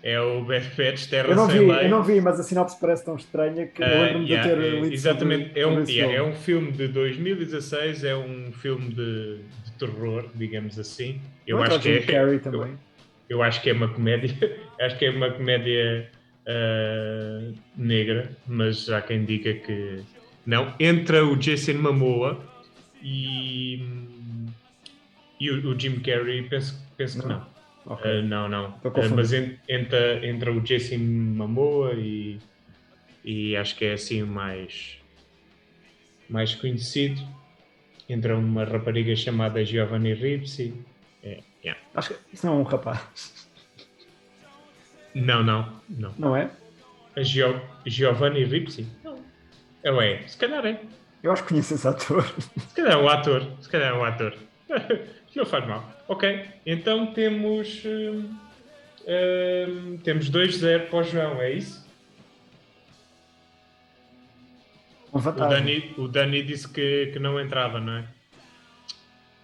[0.02, 1.86] É o Bad Batch Terra eu não Sem vi, Lei.
[1.86, 4.54] Eu não vi, mas a sinopse parece tão estranha que uh, eu lembro-me yeah, de
[4.54, 8.88] ter é, lido Exatamente, é um, yeah, é um filme de 2016, é um filme
[8.94, 11.20] de, de terror, digamos assim.
[11.46, 12.78] Eu não acho que é, Carrey também.
[13.28, 14.34] Eu, eu, acho que é uma comédia,
[14.80, 16.10] acho que é uma comédia
[16.46, 20.02] uh, negra, mas há quem diga que
[20.46, 20.74] não.
[20.80, 22.40] Entra o Jason Momoa
[23.02, 23.84] e,
[25.40, 27.46] e o, o Jim Carrey, penso, penso que não.
[27.86, 28.20] Okay.
[28.20, 28.68] Uh, não, não.
[28.84, 32.38] Uh, mas entra, entra o Jason Momoa e,
[33.24, 34.98] e acho que é assim o mais,
[36.28, 37.20] mais conhecido.
[38.08, 40.74] Entra uma rapariga chamada Giovanni Ripsi.
[41.22, 41.80] É, yeah.
[41.94, 43.48] Acho que isso não é um rapaz,
[45.14, 46.14] Não, não, não.
[46.18, 46.50] não é?
[47.16, 48.86] A Gio, Giovanni Ripsi?
[49.02, 49.18] Não.
[49.82, 50.80] É, é, se calhar é.
[51.22, 52.24] Eu acho que conheço esse ator.
[52.68, 53.46] Se calhar é um ator.
[53.60, 54.34] Se calhar é um ator.
[55.34, 55.88] Não faz mal.
[56.08, 57.82] Ok, então temos.
[57.84, 58.36] hum,
[59.06, 61.88] hum, temos 2-0 para o João, é isso?
[65.12, 65.20] O.
[65.20, 68.08] Dani, o Dani disse que, que não entrava, não é?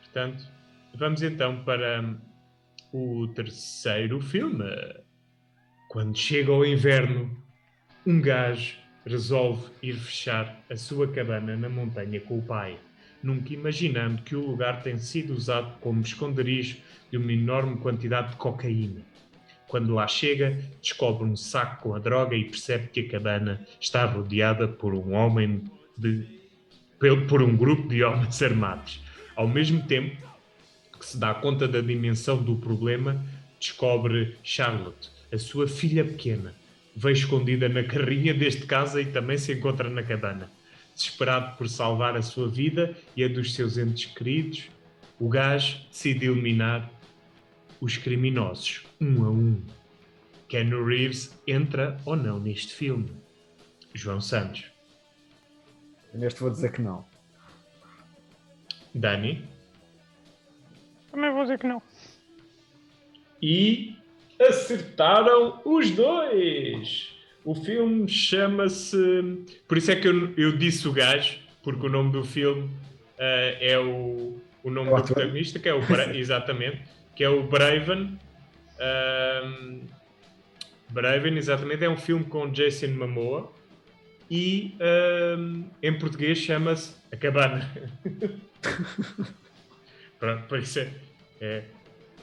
[0.03, 0.46] Portanto,
[0.94, 2.18] vamos então para hum,
[2.92, 4.64] o terceiro filme.
[5.88, 7.37] Quando chega o inverno,
[8.07, 12.79] um gajo resolve ir fechar a sua cabana na montanha com o pai,
[13.22, 16.79] nunca imaginando que o lugar tem sido usado como esconderijo
[17.11, 19.02] de uma enorme quantidade de cocaína.
[19.68, 24.05] Quando lá chega, descobre um saco com a droga e percebe que a cabana está
[24.05, 25.64] rodeada por um homem
[25.98, 26.24] de,
[27.29, 29.02] por um grupo de homens armados.
[29.35, 30.16] Ao mesmo tempo
[30.98, 33.22] que se dá conta da dimensão do problema,
[33.59, 36.55] descobre Charlotte, a sua filha pequena,
[36.94, 40.50] veio escondida na carrinha deste casa e também se encontra na cabana.
[40.96, 44.70] Desesperado por salvar a sua vida e a dos seus entes queridos,
[45.20, 46.90] o gajo decide eliminar
[47.78, 49.62] os criminosos, um a um.
[50.48, 53.11] Keanu Reeves entra ou não neste filme?
[53.92, 54.64] João Santos.
[56.14, 57.04] Neste vou dizer que não.
[58.94, 59.46] Dani.
[61.11, 61.82] Também vou dizer que não.
[63.42, 63.94] E
[64.40, 67.15] acertaram os dois!
[67.46, 68.98] O filme chama-se.
[69.68, 72.68] Por isso é que eu, eu disse o gajo, porque o nome do filme
[73.16, 75.78] eh, é o, o nome o do protagonista, que é o.
[76.12, 76.82] Exatamente,
[77.14, 78.18] que é o Braven.
[78.80, 79.82] Ahm,
[80.90, 83.52] Braven, exatamente, é um filme com Jason Momoa
[84.30, 87.70] e ahm, em português chama-se A Cabana.
[90.18, 90.90] Pronto, por isso é.
[91.40, 91.62] é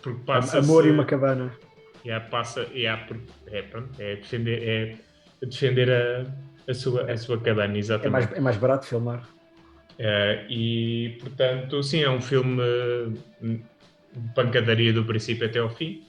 [0.02, 1.58] porque passa Amor e uma cabana.
[2.06, 3.08] Yeah, passa, yeah,
[3.48, 4.98] é, pronto, é defender, é
[5.46, 6.26] defender a,
[6.70, 8.12] a, sua, a sua cabana, É exatamente.
[8.12, 9.28] mais, é mais barato filmar.
[10.00, 13.08] Eh, e, portanto, sim, é um filme eh,
[13.42, 16.04] de pancadaria do princípio até ao fim.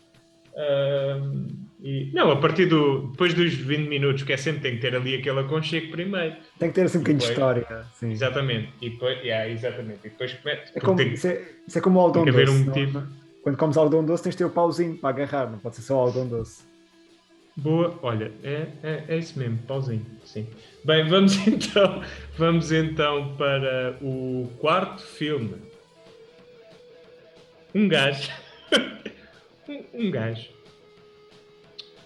[0.57, 1.49] Ahm,
[1.83, 3.09] e, não, a partir do.
[3.09, 6.37] Depois dos 20 minutos, que é sempre tem que ter ali aquele aconchego primeiro.
[6.59, 7.67] Tem que ter assim um bocadinho de história.
[7.95, 8.11] Sim.
[8.11, 8.73] Exatamente.
[8.81, 9.99] E depois, yeah, exatamente.
[10.07, 10.63] E depois começa.
[10.75, 12.53] É como, tem isso, é, isso é como o algodão doce.
[12.53, 13.09] um não- não-
[13.43, 15.97] Quando comes algodão doce, tens de ter o pauzinho para agarrar, não pode ser só
[15.99, 16.63] algodão doce.
[17.57, 20.47] Boa, olha, é, é, é isso mesmo, pauzinho, sim.
[20.85, 22.03] Bem, vamos então,
[22.37, 25.55] vamos então para o quarto filme.
[27.73, 28.31] Um gajo,
[29.69, 30.51] um, um gajo,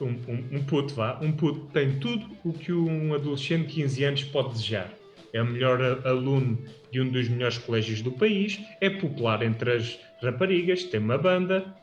[0.00, 4.04] um, um, um puto, vá, um puto tem tudo o que um adolescente de 15
[4.04, 4.92] anos pode desejar.
[5.32, 6.58] É o melhor aluno
[6.90, 11.74] de um dos melhores colégios do país, é popular entre as raparigas, tem uma banda,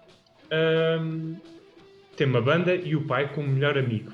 [0.51, 1.35] ahm,
[2.15, 4.11] tem uma banda e o pai como melhor amigo.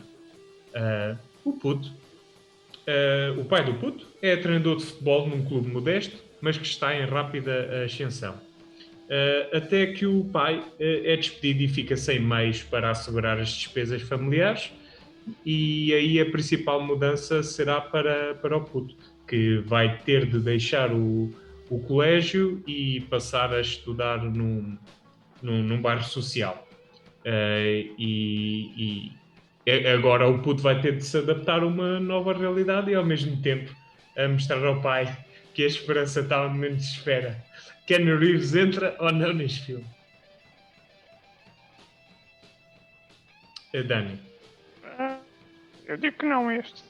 [0.73, 1.91] Ah, o puto,
[2.87, 6.95] ah, o pai do puto, é treinador de futebol num clube modesto, mas que está
[6.95, 8.35] em rápida ascensão.
[9.09, 14.01] Ah, até que o pai é despedido e fica sem meios para assegurar as despesas
[14.01, 14.71] familiares,
[15.45, 18.95] e aí a principal mudança será para, para o puto,
[19.27, 21.31] que vai ter de deixar o,
[21.69, 24.77] o colégio e passar a estudar num,
[25.41, 26.67] num, num bairro social.
[27.25, 29.11] Uh, e,
[29.65, 32.95] e a- agora o puto vai ter de se adaptar a uma nova realidade e
[32.95, 33.71] ao mesmo tempo
[34.17, 35.05] a mostrar ao pai
[35.53, 37.43] que a esperança está onde menos espera.
[37.85, 39.85] Ken Reeves entra ou não neste filme?
[43.73, 44.19] Uh, Dani,
[44.83, 45.19] Ah,
[45.85, 46.83] eu digo que não este.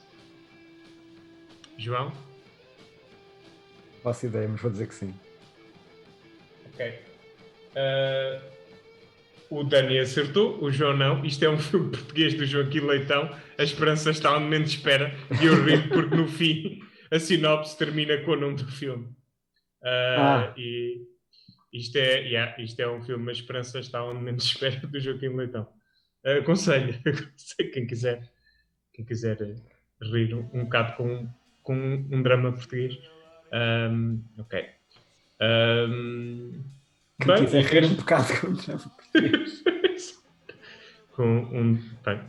[1.78, 2.12] João?
[4.02, 5.14] Faço ideia, mas vou dizer que sim.
[6.72, 6.98] Ok.
[7.76, 8.51] Uh,
[9.52, 11.24] o Dani acertou, o João não.
[11.24, 13.30] Isto é um filme português do Joaquim Leitão.
[13.58, 15.14] A esperança está onde menos espera.
[15.40, 19.04] E eu rio porque no fim a sinopse termina com o nome do filme.
[19.82, 20.54] Uh, Ah.
[20.56, 21.02] E
[21.72, 25.28] isto é, yeah, isto é um filme A Esperança está onde menos espera do Joaquim
[25.28, 25.68] Leitão.
[26.24, 26.98] Uh, aconselho,
[27.72, 28.30] quem quiser,
[28.94, 29.36] quem quiser
[30.00, 31.28] rir um, um bocado com,
[31.62, 31.74] com
[32.10, 32.98] um drama português.
[33.52, 34.66] Um, ok.
[35.40, 36.62] Um,
[37.24, 38.56] Quem bem, quiser rir um bocado com
[41.16, 41.74] com um.
[42.04, 42.20] Bem.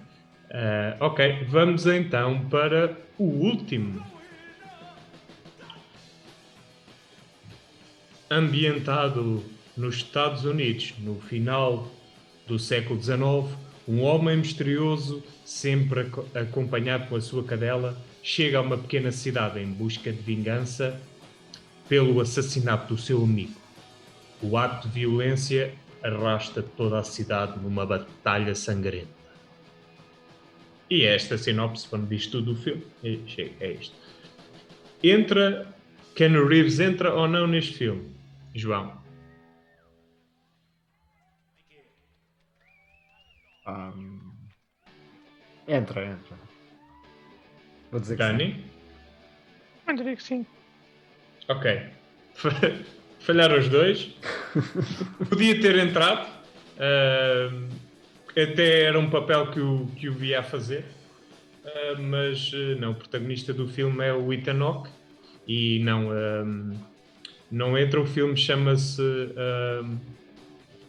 [0.52, 4.06] Ah, ok, vamos então para o último.
[8.30, 9.44] Ambientado
[9.76, 11.92] nos Estados Unidos no final
[12.48, 18.78] do século XIX, Um homem misterioso, sempre aco- acompanhado pela sua cadela, chega a uma
[18.78, 21.02] pequena cidade em busca de vingança
[21.90, 23.60] pelo assassinato do seu amigo.
[24.44, 29.08] O ato de violência arrasta toda a cidade numa batalha sangrenta.
[30.90, 33.96] E esta sinopse, quando diz tudo o filme, é, é isto.
[35.02, 35.74] Entra,
[36.14, 38.14] Ken Reeves entra ou não neste filme?
[38.54, 39.02] João.
[43.66, 44.20] Ahm,
[45.70, 46.38] entra, entra.
[47.90, 48.30] Vou dizer que sim.
[48.30, 48.66] Dani?
[49.88, 50.46] Eu diria que sim.
[51.48, 51.90] Ok.
[53.24, 54.10] Falharam os dois.
[55.30, 56.28] Podia ter entrado.
[56.78, 57.70] ahm,
[58.32, 60.84] até era um papel que o, que o via a fazer.
[61.66, 64.90] Ah, mas eh, não, o protagonista do filme é o Ethan Hawke
[65.48, 66.10] e não,
[67.50, 68.02] não entra.
[68.02, 69.02] O filme chama-se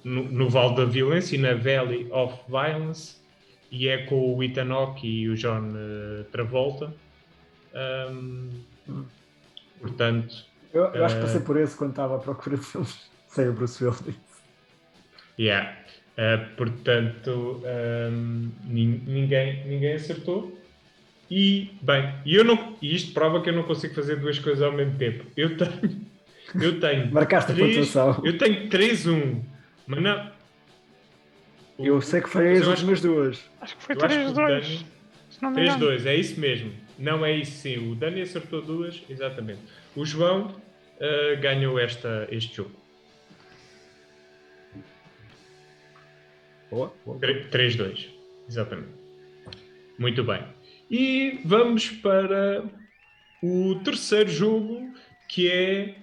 [0.03, 3.17] no, no Vale da Violência e na Valley of Violence
[3.71, 5.71] e é com o Ethan Hawke e o John
[6.33, 6.93] Travolta.
[7.75, 8.49] Ahm,
[9.81, 13.09] portanto, Eu, eu acho que Eh, passei por esse quando estava à procura de filmes
[13.29, 14.17] sem o Bruce Willis.
[15.39, 15.77] Yeah.
[16.17, 17.63] Uh, portanto,
[18.13, 20.57] um, nin- ninguém, ninguém acertou.
[21.31, 24.63] E, bem, e eu não, e isto prova que eu não consigo fazer duas coisas
[24.63, 25.25] ao mesmo tempo.
[25.37, 26.01] Eu tenho.
[26.61, 27.11] Eu tenho.
[27.13, 28.23] Marcaste a três- pontuação.
[28.25, 29.43] Eu tenho 3-1.
[29.87, 30.31] Mas não.
[31.79, 33.41] Eu sei que Mas as últimas duas.
[33.61, 34.35] Acho que foi Eu acho que o 3-2.
[34.47, 34.87] Dani-
[35.31, 35.87] Se não me engano.
[35.87, 36.73] 3-2, é isso mesmo.
[36.97, 37.91] Não é isso sim.
[37.91, 39.59] O Dani acertou duas, exatamente.
[39.97, 40.55] O João
[41.01, 42.85] uh, ganhou esta, este jogo.
[46.71, 47.19] Boa, boa.
[47.19, 48.09] 3-2,
[48.49, 48.93] exatamente.
[49.99, 50.45] Muito bem.
[50.91, 52.65] E vamos para
[53.43, 54.93] o terceiro jogo,
[55.29, 55.95] que é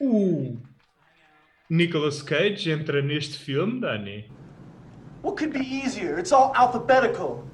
[0.00, 0.56] o
[1.70, 4.30] Nicolas Cage entra neste filme, Dani.
[5.22, 6.18] What could be easier?
[6.18, 7.44] It's all alphabetical.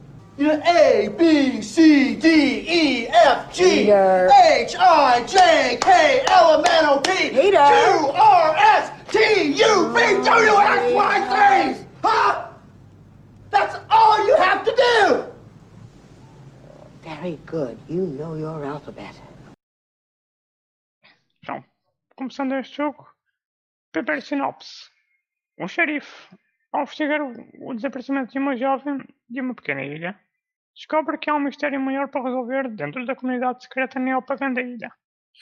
[0.41, 2.27] You know, A, B, C, D,
[2.67, 4.31] E, F, G, Peter.
[4.33, 7.61] H, I, J, K, L, M, N, O, P, Peter.
[7.61, 9.19] Q, R, S, T,
[9.53, 11.87] U, V, W, X, Y, Z.
[12.03, 12.49] Huh?
[13.51, 15.25] That's all you have to do.
[17.03, 17.77] Very good.
[17.87, 19.15] You know your alphabet.
[21.43, 21.63] Então,
[22.17, 23.07] começando este jogo,
[23.93, 24.89] primeira sinopse.
[25.59, 26.35] Um xerife,
[26.73, 27.35] ao investigar o,
[27.69, 30.19] o desaparecimento de uma jovem de uma pequena ilha,
[30.75, 34.91] descobre que há um mistério maior para resolver dentro da comunidade secreta neopagã da ilha.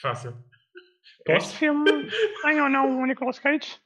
[0.01, 0.31] Fácil.
[1.27, 1.55] Este Posso?
[1.57, 2.07] filme
[2.41, 3.77] tem ou não o Nicolas Cage?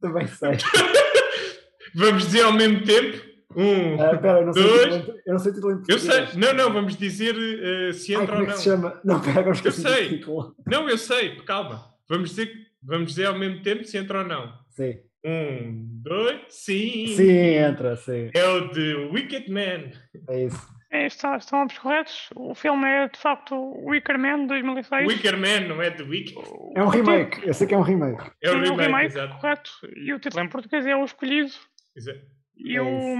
[0.00, 0.50] Também sei.
[1.94, 3.24] Vamos dizer ao mesmo tempo?
[3.56, 4.00] Um.
[4.02, 4.94] Ah, Espera, eu não sei Dois.
[4.96, 6.10] em- eu não sei o título em eu sei.
[6.10, 6.36] português.
[6.36, 8.56] Não, não, vamos dizer uh, se Ai, entra como ou é não.
[8.58, 9.00] se chama?
[9.04, 10.24] Não, espera, agora esqueci do sei.
[10.66, 11.94] Não, eu sei, calma.
[12.08, 14.52] Vamos dizer, vamos dizer ao mesmo tempo se entra ou não.
[14.70, 14.98] Sim.
[15.24, 17.06] Um, dois, sim.
[17.16, 18.30] Sim, entra, sim.
[18.34, 19.90] É o de Wicked Man.
[20.28, 20.75] É isso.
[20.96, 22.28] É, está, estão ambos corretos.
[22.34, 23.54] O filme é de facto
[23.86, 25.06] Wicker Man de 2006.
[25.08, 26.34] Wicker Man, não é de Wicked.
[26.74, 27.46] É um remake.
[27.46, 28.30] Eu sei que é um remake.
[28.42, 29.34] É o Sim, remake, exato.
[29.38, 29.70] correto.
[29.96, 31.52] E o título em português é O Escolhido.
[31.96, 32.20] Exato.
[32.56, 33.16] E É o,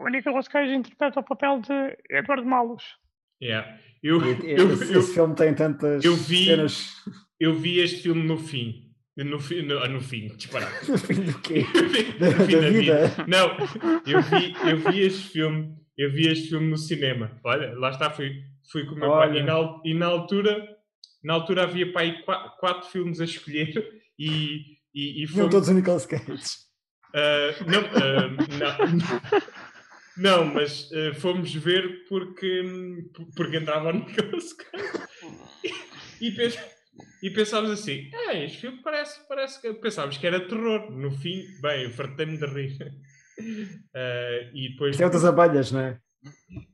[0.00, 2.82] o Nicolas Cage interpreta o papel de Eduardo Malos.
[3.42, 3.68] Yeah.
[4.02, 6.94] Eu, E- e- eu, esse, eu, esse filme tem tantas eu vi- cenas.
[7.38, 8.86] eu vi este filme no fim.
[9.16, 10.72] No, fi- no, ah, no fim, disparado.
[10.88, 11.64] No fim do quê?
[11.74, 13.00] Eu Da- no fim da da vida.
[13.26, 13.48] Não,
[14.06, 17.38] eu vi, eu vi este filme, eu vi este filme no cinema.
[17.44, 19.28] Olha, lá está, fui, fui com o meu pai.
[19.30, 19.40] Olha.
[19.40, 20.68] E na, e na altura,
[21.24, 24.62] na altura havia para aí quatro, quatro filmes a escolher e,
[24.94, 26.24] e, e Não todos o Nicolas Cage.
[27.14, 28.28] Ah, não, ah,
[30.16, 32.62] não, não, mas ah, fomos ver porque,
[33.34, 34.84] porque entrava o Nicolas Cage
[36.20, 36.58] e, pens-
[37.22, 40.90] e pensávamos assim: ah, este filme parece, parece que pensávamos que era terror.
[40.92, 42.76] No fim, bem, fartei-me de rir.
[43.94, 46.00] Ah, e depois, Isto é o das abelhas, não é?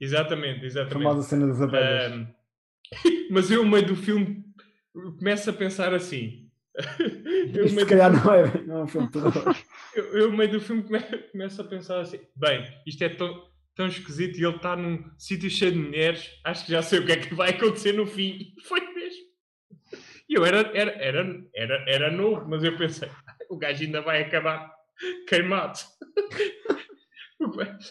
[0.00, 1.02] exatamente, A exatamente.
[1.04, 2.12] famosa cena das abelhas.
[2.12, 2.26] Ahm,
[3.30, 4.44] mas eu, no meio do filme,
[5.18, 6.42] começo a pensar assim.
[7.54, 9.08] Eu, Isto se do calhar não é, não é um filme.
[9.94, 13.48] Eu, eu, no meio do filme, come- começo a pensar assim: bem, isto é tão,
[13.76, 17.06] tão esquisito e ele está num sítio cheio de mulheres, acho que já sei o
[17.06, 18.52] que é que vai acontecer no fim.
[18.58, 19.22] E Foi mesmo.
[20.28, 23.08] E eu era, era, era, era, era novo, mas eu pensei:
[23.48, 24.68] o gajo ainda vai acabar
[25.28, 25.78] queimado.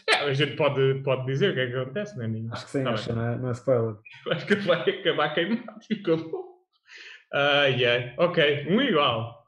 [0.10, 2.52] É, a gente pode, pode dizer o que é que acontece, não é, Ninho?
[2.52, 3.96] Acho que sim, Tá acho que não é, não é spoiler.
[4.32, 6.64] Acho que vai acabar queimado e acabou.
[7.34, 8.16] Ai, ai.
[8.18, 9.46] Ok, um igual.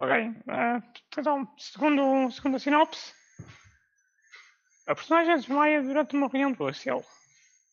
[0.00, 0.10] Ok.
[0.10, 0.82] eh,
[1.18, 3.12] então, segundo, segundo a sinopse,
[4.86, 7.04] a personagem desmaia durante uma reunião do liceu.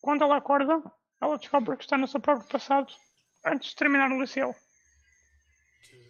[0.00, 0.82] Quando ela acorda,
[1.20, 2.92] ela descobre que está no seu próprio passado
[3.44, 4.54] antes de terminar o liceu.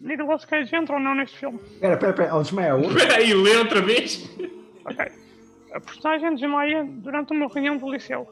[0.01, 1.59] Nicolas Cage entra ou não neste filme?
[1.59, 2.29] Espera, espera, espera.
[2.29, 2.91] Ela desmaia a outra?
[2.97, 4.29] Espera aí, lê outra vez.
[4.85, 5.11] Ok.
[5.73, 8.27] A personagem desmaia durante uma reunião do liceu.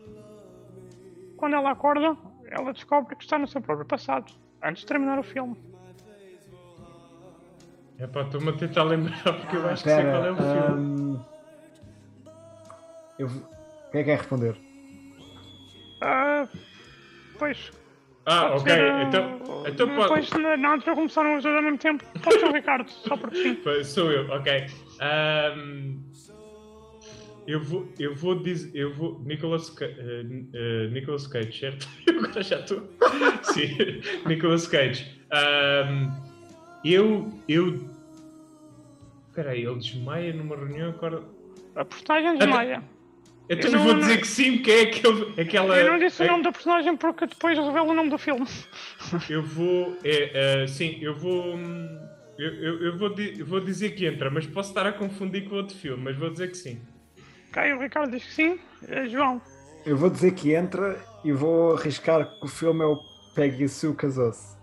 [1.37, 2.17] Quando ela acorda,
[2.49, 4.31] ela descobre que está no seu próprio passado,
[4.63, 5.55] antes de terminar o filme.
[7.97, 10.81] É pá, estou-me a tentar lembrar porque eu acho que sei qual é o filme.
[10.81, 11.19] hum,
[13.19, 13.43] eu vou-
[13.91, 14.55] Quem é que quer responder?
[16.01, 16.47] Ah,
[17.37, 17.71] pois.
[18.25, 18.73] Ah, pode ok.
[19.07, 20.01] Então, então pode.
[20.01, 22.03] Depois, na, na altura, começaram os dois ao mesmo tempo.
[22.21, 23.83] Pode ser o Ricardo, só porque sim.
[23.83, 24.65] Sou eu, ok.
[24.99, 25.99] Ahm,
[27.47, 31.87] eu vou, eu vou dizer, eu vou, Nicolas, eh, eh, Nicolas Cage, certo?
[32.05, 32.87] Eu agora já estou.
[33.41, 33.75] Sim,
[34.27, 35.19] Nicolas Cage.
[35.31, 36.11] Ahm,
[36.83, 37.89] eu, eu,
[39.27, 41.23] espera aí, ele desmaia numa reunião agora.
[41.75, 42.83] A personagem desmaia.
[43.49, 45.75] Então Eu eu vou não- dizer não- que sim, que é aquele, aquela.
[45.77, 48.45] Eu não disse o é- nome da personagem porque depois revelo o nome do filme.
[49.29, 49.97] Eu vou.
[50.03, 51.55] É, é, sim, eu vou.
[51.55, 54.93] hum, Eu, eu, eu vou, di- eu vou dizer que entra, mas posso estar a
[54.93, 56.79] confundir com outro filme, mas vou dizer que sim.
[57.49, 58.59] Ok, o Ricardo diz que sim.
[58.87, 59.41] Eh, João,
[59.85, 62.97] Eu vou dizer que entra e vou arriscar que o filme é o
[63.35, 64.55] Peggy Sue Casou-se.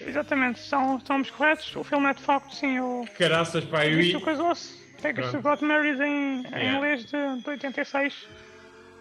[0.00, 1.74] exatamente, são, estamos corretos.
[1.76, 4.85] O filme é de facto sim o Caraças, pá, eu casou-se.
[5.06, 5.42] Pega-se Pronto.
[5.60, 6.76] Got Married em, em Yeah.
[6.76, 8.28] inglês de, de 86.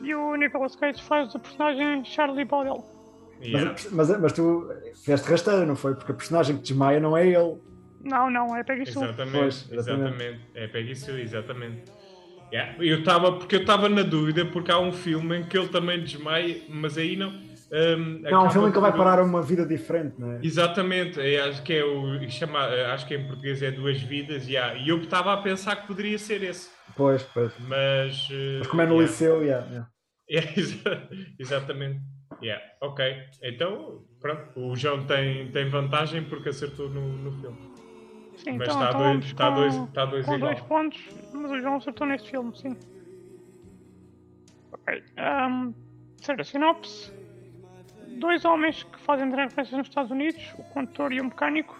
[0.01, 2.83] E o Nicolas Cage faz o personagem Charlie Baudet.
[3.41, 3.71] Yeah.
[3.71, 5.95] Mas, mas, mas tu fizeste rasteira, não foi?
[5.95, 7.57] Porque a personagem que desmaia não é ele.
[8.03, 9.03] Não, não, é Peggy Sue.
[9.03, 10.41] Exatamente, Pois, exatamente, exatamente.
[10.53, 11.91] É Peggy Sue, exatamente.
[12.53, 12.75] Yeah.
[12.83, 15.99] Eu estava, porque eu estava na dúvida, porque há um filme em que ele também
[16.01, 17.33] desmaia, mas aí não.
[17.71, 20.39] Hum, Não, é um filme que ele vai por- parar uma vida diferente, não é?
[20.43, 22.29] Exatamente, é, acho que é o.
[22.29, 22.59] Chama,
[22.93, 24.75] acho que em português é Duas Vidas, yeah.
[24.75, 27.53] e eu estava a pensar que poderia ser esse, Pois, pois.
[27.67, 28.27] mas.
[28.31, 29.11] eh, Mas como é no yeah.
[29.11, 29.89] liceu, yeah, yeah.
[30.29, 31.09] É, exa-
[31.39, 32.01] exatamente.
[32.41, 32.63] Yeah.
[32.81, 33.05] Ok.
[33.43, 34.49] Então, pronto.
[34.59, 37.57] O João tem, tem vantagem porque acertou no, no filme.
[38.37, 40.51] Sim, Mas então, está então dois, vamos está com, dois, está dois com igual.
[40.53, 42.75] dois pontos, mas o João acertou neste filme, sim.
[44.73, 45.03] Ok.
[45.17, 45.73] Um,
[46.17, 47.11] terceira sinopse.
[48.15, 51.77] Dois homens que fazem drag races nos Estados Unidos, o condutor e o mecânico.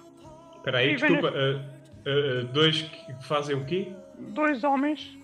[0.58, 1.28] Espera aí, desculpa.
[1.30, 3.94] uh, uh, uh, dois que fazem o quê?
[4.20, 5.18] Dois homens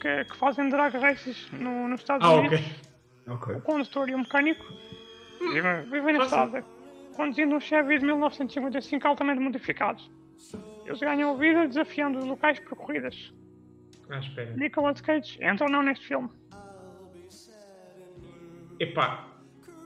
[0.00, 2.58] que, que fazem drag races no, nos Estados Ah, Unidos.
[2.60, 3.34] ok.
[3.34, 3.54] Ok.
[3.56, 4.64] o condutor e o mecânico
[5.52, 6.64] vivem, vivem na estrada,
[7.14, 10.02] conduzindo um Chevy de 1955 altamente modificado.
[10.84, 13.32] Eles ganham a vida desafiando os locais por corridas.
[14.10, 14.50] Ah, espera.
[14.56, 16.28] Nicolas Cage entra ou não neste filme?
[18.80, 19.28] Epá,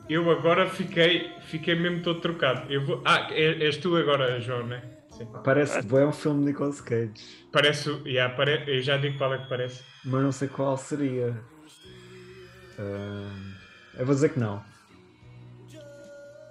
[0.08, 2.70] eu agora fiquei, fiquei mesmo todo trocado.
[2.72, 3.02] Eu vou...
[3.04, 4.82] Ah, é- és tu agora, João, né?
[5.10, 5.26] Sim.
[5.44, 7.12] Parece que é um filme de Nicolas Cage,
[7.52, 7.88] Parece.
[8.04, 8.64] Yeah, pare...
[8.66, 9.82] Eu já digo qual é que parece.
[10.04, 11.40] mas não sei qual seria.
[12.78, 13.54] Ahm,
[13.96, 14.62] eu vou dizer que não.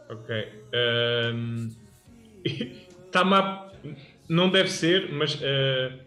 [0.10, 0.47] Ok.
[0.74, 1.70] Ahm,
[3.12, 3.72] Tá-me a...
[4.30, 5.39] Não deve ser, mas.
[5.43, 5.99] ah,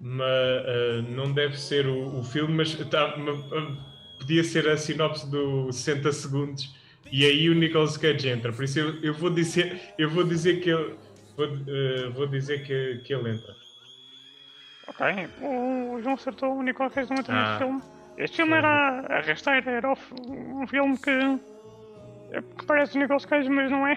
[0.00, 4.76] ma- ah, não deve ser o, o filme, mas tá- ma- ah, podia ser a
[4.76, 6.74] sinopse do 60 segundos
[7.12, 8.52] e aí o Nicolas Cage entra.
[8.52, 10.94] Por isso eu, eu vou dizer, eu vou dizer que ele.
[11.36, 13.54] Vou, ah, vou dizer que, que ele entra.
[14.88, 15.06] Ok,
[15.42, 17.42] o João acertou, o Nicolas Cage não entra Ah.
[17.46, 17.80] neste filme.
[18.18, 21.38] Este filme era a rasteira, era um filme que,
[22.58, 23.96] que parece o Nicolas Cage, mas não é.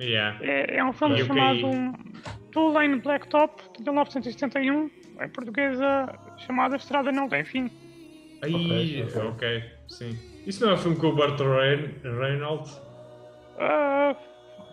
[0.00, 0.38] Yeah.
[0.42, 1.64] É, é um filme eu chamado caí.
[1.64, 1.92] um,
[2.52, 4.90] Tulane Blacktop, de 1971,
[5.20, 6.06] em portuguesa
[6.38, 7.70] chamada Estrada Não Tem Fim.
[8.42, 9.64] Aí, Ok, ok, ok.
[9.88, 10.33] sim.
[10.46, 12.80] Isso não é um filme com o Burt Reyn- Reynolds?
[13.58, 14.14] Ah,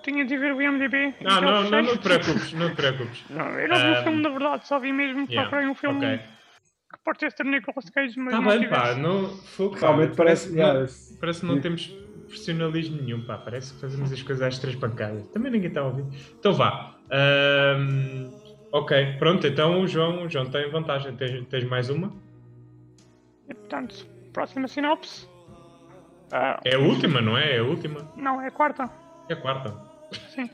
[0.03, 1.13] tinha de ver o IMDB.
[1.25, 3.23] Ah, não, não, não te preocupes, não te preocupes.
[3.29, 5.75] Não, eu não vi o Ah, filme, na verdade, só vi mesmo, Yeah, procurei um
[5.75, 6.17] filme ok.
[6.17, 10.15] que pode ter sido Nicolas Cage, mas Tá não bem, pá, não, fogo, pá, Realmente
[10.15, 10.49] parece.
[10.49, 11.87] não, yeah, esse- parece que não temos
[12.27, 15.27] profissionalismo nenhum, pá, parece que fazemos as coisas às três pancadas.
[15.29, 16.05] Também ninguém está a ouvir.
[16.39, 16.95] Então vá.
[17.11, 18.29] Ahm,
[18.71, 21.15] ok, pronto, então o João, o João tem vantagem.
[21.15, 22.11] Tens, tens mais uma?
[23.49, 25.27] E, portanto, próxima sinopse.
[26.31, 27.55] Ah, É a última, não é?
[27.55, 28.07] É a última.
[28.15, 28.89] Não, é a quarta.
[29.29, 29.75] É a quarta.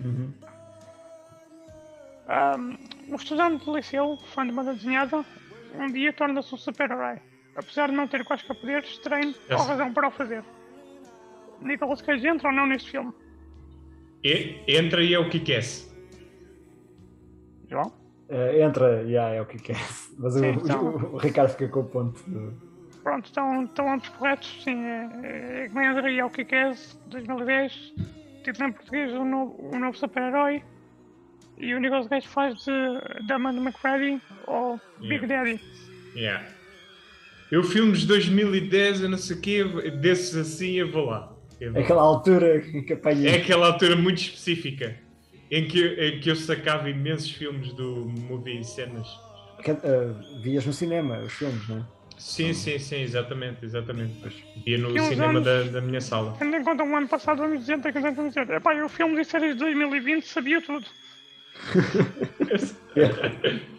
[0.04, 0.34] Uhum.
[2.30, 5.24] Um, um estudante de liceu, fã de banda desenhada,
[5.76, 7.20] um dia torna-se um super-herói.
[7.56, 10.44] Apesar de não ter quaisquer poderes, treino ou Esse- razão para o fazer.
[11.62, 13.12] Nicolas Cage entra ou não neste filme?
[14.24, 15.64] E, entra e é o que quer
[17.70, 17.92] João?
[18.30, 19.78] Eh, entra, yeah, é o que quer.
[20.18, 20.86] Mas o, Sim, então.
[20.86, 22.22] o- o Ricardo fica com o ponto.
[22.30, 22.67] de-
[23.08, 24.64] Pronto, estão, estão ambos corretos.
[24.66, 27.94] Sim, é, é e é o que quer 2010.
[28.44, 30.62] Título em português, o novo, o novo super-herói.
[31.58, 33.62] E o Nicolas Cage faz de, de Amanda
[34.46, 35.62] ou Big Daddy.
[36.18, 36.46] Yeah.
[37.50, 39.64] Eu filmes de 2010, eu não sei o quê,
[40.02, 41.34] desses assim eu vou lá.
[41.62, 41.82] Eu vou.
[41.82, 43.30] Aquela altura que apanha.
[43.30, 44.98] É aquela altura muito específica
[45.50, 49.08] em que, em que eu sacava imensos filmes do movie e cenas.
[49.64, 51.97] Que, eh, vias no cinema os filmes, não é?
[52.18, 54.14] Sim, sim, sim, exatamente, exatamente.
[54.66, 56.36] Via no cinema anos- da, da minha sala.
[56.40, 59.30] Tendo em conta o ano passado, vamos dizer, que vamos dizer, epá, eu filmes e
[59.30, 60.86] séries de 2020 sabia tudo.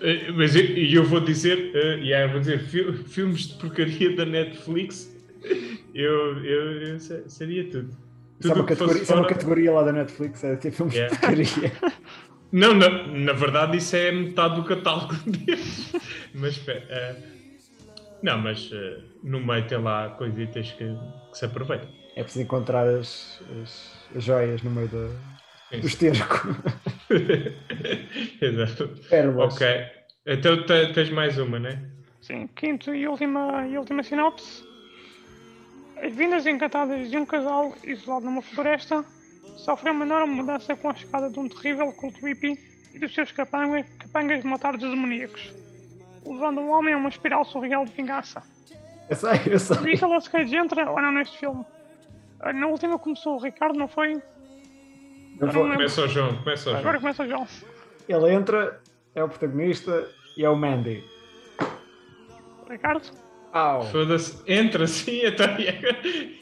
[0.00, 3.54] Eh, Mas eu, e eu vou dizer, eh, yeah, eu vou dizer, fi- filmes de
[3.54, 5.08] porcaria da Netflix,
[5.94, 7.96] eu, eu, eu sabia tudo.
[8.40, 11.14] Isso é, uma categoria, isso é uma categoria lá da Netflix, é ter filmes Yeah.
[11.14, 11.72] de porcaria.
[12.52, 15.92] Não, na, na verdade isso é metade do catálogo deles.
[16.34, 16.84] Mas espera.
[16.90, 17.16] eh,
[18.24, 20.84] não, mas eh, no meio tem lá coisitas que,
[21.30, 21.88] que se aproveitam.
[22.16, 26.48] É preciso encontrar as, as- as joias no meio da, do esterco.
[28.40, 28.88] Exato.
[29.10, 29.54] Pérolas.
[29.54, 29.66] Ok.
[30.26, 31.90] Então te- tens mais uma, né?
[32.22, 34.62] Sim, quinto e última, e última sinopse.
[36.02, 39.04] As vindas encantadas de um casal isolado numa floresta
[39.64, 42.58] sofrem uma enorme mudança com a chegada de um terrível culto hippie
[42.94, 45.52] e dos seus capangas, capangas de matar os demoníacos,
[46.26, 48.42] levando o homem a uma espiral surreal de vingança.
[49.08, 49.76] Eu sei, eu sei.
[49.80, 51.64] Nicolas Cage entra ou não neste filme?
[52.40, 54.14] Ah, Na última começou o Ricardo, não foi?
[55.40, 57.00] Eu vou- Começa o João, começa o Agora João.
[57.00, 57.46] começa o João.
[58.08, 58.80] Ele entra,
[59.14, 61.02] é o protagonista e é o Mandy.
[62.68, 63.10] Ricardo?
[63.52, 63.82] Au!
[63.84, 64.42] Foda-se.
[64.50, 65.46] Entra, sim, então,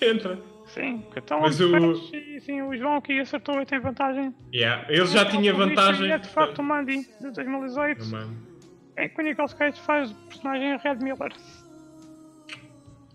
[0.01, 0.39] entra.
[0.67, 1.77] Sim, que estão Mas o-
[2.15, 4.35] e sim, o João aqui acertou e tem vantagem.
[4.55, 4.87] Yeah.
[4.89, 6.11] Ele já tinha vantagem.
[6.11, 8.05] É de facto o Mandy, de 2018.
[8.97, 11.33] É que o Nicolas Cage faz o personagem Red Miller.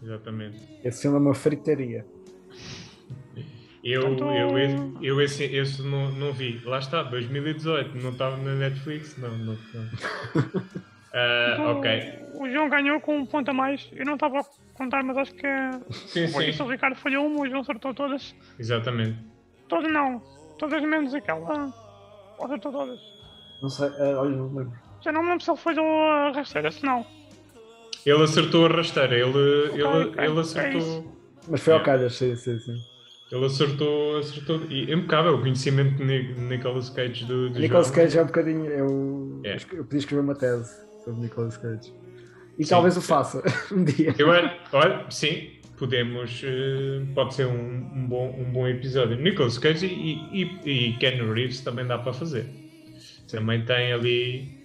[0.01, 0.59] Exatamente.
[0.83, 2.05] Esse filme é uma fritaria.
[3.83, 6.59] Eu, Portanto- eu, esse, eu esse, esse não, não vi.
[6.65, 9.17] Lá está, 2018, não estava na Netflix?
[9.17, 9.53] Não, não.
[9.73, 10.63] não.
[11.13, 12.19] Ah, O- ok.
[12.35, 13.89] O João ganhou com um ponto a mais.
[13.93, 15.47] Eu não estava a contar, mas acho que
[15.89, 16.71] Sim, por isso o sim.
[16.73, 18.35] Ricardo falhou uma, o João acertou todas.
[18.59, 19.17] Exatamente.
[19.67, 20.19] Todas não,
[20.59, 21.73] todas menos aquela.
[22.37, 22.99] Ou acertou todas.
[23.63, 24.77] Não sei, eh, olha, não lembro.
[25.03, 27.05] Já não me lembro se ele falhou a rasteira, se não.
[28.05, 29.13] Ele acertou a rasteira.
[29.15, 29.37] Ele,
[29.73, 30.79] ele, ok, ele é acertou.
[30.79, 31.13] isso.
[31.49, 31.85] Mas foi ao Yeah.
[31.97, 32.77] calhas, sim, sim, sim.
[33.31, 34.61] Ele acertou, acertou.
[34.69, 37.91] E impecável o conhecimento de Ni- Nicolas Cage do, do Nicolas.
[37.91, 38.65] Cage é um bocadinho.
[38.65, 39.55] Eu, É.
[39.73, 40.73] eu podia escrever uma tese
[41.03, 41.93] sobre Nicolas Cage.
[42.57, 42.69] E Sim.
[42.69, 44.15] talvez o faça um dia.
[44.17, 46.41] Eu, olha, sim, podemos.
[46.45, 49.17] eh, pode ser um, um bom, um bom episódio.
[49.17, 52.45] Nicolas Cage e, e, e Ken Reeves também dá para fazer.
[53.29, 54.56] Também tem ali.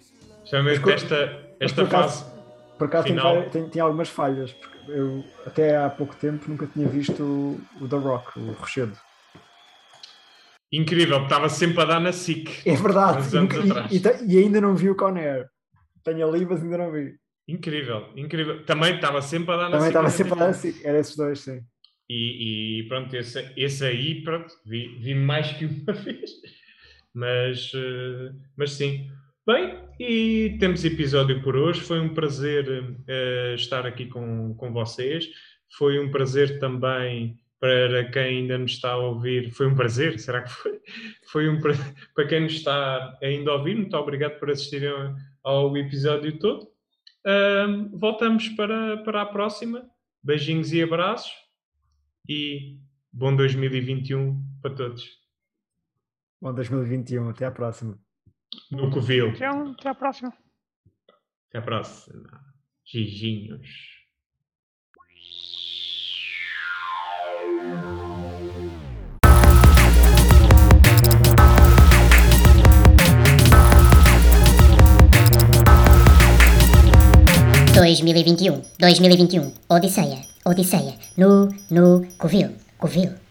[0.82, 2.32] Co- esta, esta por acaso- fase.
[2.78, 6.88] Por acaso tem, tem, tem algumas falhas, porque eu até há pouco tempo nunca tinha
[6.88, 8.96] visto o, o The Rock, o Rochedo.
[10.72, 12.62] Incrível, estava sempre a dar na SIC.
[12.66, 13.58] É verdade, e, nunca-
[13.90, 15.48] e, e e ainda não vi o Conair.
[16.02, 17.14] Tenho ali, mas ainda não vi.
[17.46, 18.64] Incrível, incrível.
[18.64, 19.88] Também estava sempre a dar na Também SIC.
[19.90, 20.56] estava ao sempre a dar tempo.
[20.56, 20.80] assim.
[20.88, 21.60] Era esses dois, sim.
[22.08, 26.30] E, e pronto, esse, esse aí, pronto, vi, vi mais que uma vez.
[27.14, 29.10] Mas, eh, mas sim.
[29.46, 31.80] Bem, e temos episódio por hoje.
[31.80, 35.26] Foi um prazer eh, estar aqui com, com vocês.
[35.76, 39.50] Foi um prazer também para quem ainda nos está a ouvir.
[39.50, 40.80] Foi um prazer, será que foi?
[41.30, 43.76] Foi um prazer para quem nos está ainda a ouvir.
[43.76, 44.90] Muito obrigado por assistirem
[45.42, 46.68] ao- episódio todo.
[47.24, 49.88] Ahm, voltamos para, para a próxima.
[50.22, 51.32] Beijinhos e abraços
[52.28, 52.78] e
[53.12, 55.08] bom 2021 para todos.
[56.40, 58.01] Bom 2021, até à próxima.
[58.70, 59.34] No Covil.
[59.34, 60.32] João, até à próxima.
[61.48, 62.40] Até a próxima.
[62.84, 63.92] Giginhos.
[77.74, 81.48] dois mil e vinte e um, dois mil e vinte e um, Odisseia, Odisseia, no,
[81.70, 83.21] no, Covil, Covil.